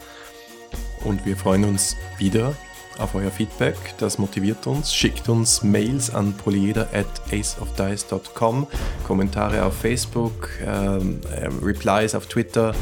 Und 1.05 1.25
wir 1.25 1.37
freuen 1.37 1.63
uns 1.63 1.95
wieder 2.17 2.53
auf 2.99 3.15
euer 3.15 3.31
Feedback. 3.31 3.77
Das 3.97 4.17
motiviert 4.17 4.67
uns. 4.67 4.93
Schickt 4.93 5.29
uns 5.29 5.63
Mails 5.63 6.13
an 6.13 6.33
polyeder 6.33 6.89
at 6.93 7.07
aceofdice.com, 7.31 8.67
Kommentare 9.05 9.63
auf 9.65 9.75
Facebook, 9.75 10.49
ähm, 10.65 11.21
äh, 11.31 11.47
Replies 11.61 12.15
auf 12.15 12.25
Twitter 12.27 12.73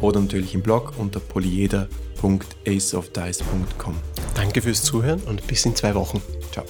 oder 0.00 0.20
natürlich 0.20 0.54
im 0.54 0.62
Blog 0.62 0.92
unter 0.98 1.20
polyeder.aceofdice.com. 1.20 3.94
Danke 4.34 4.62
fürs 4.62 4.82
Zuhören 4.82 5.20
und 5.22 5.46
bis 5.46 5.64
in 5.66 5.76
zwei 5.76 5.94
Wochen. 5.94 6.22
Ciao. 6.52 6.64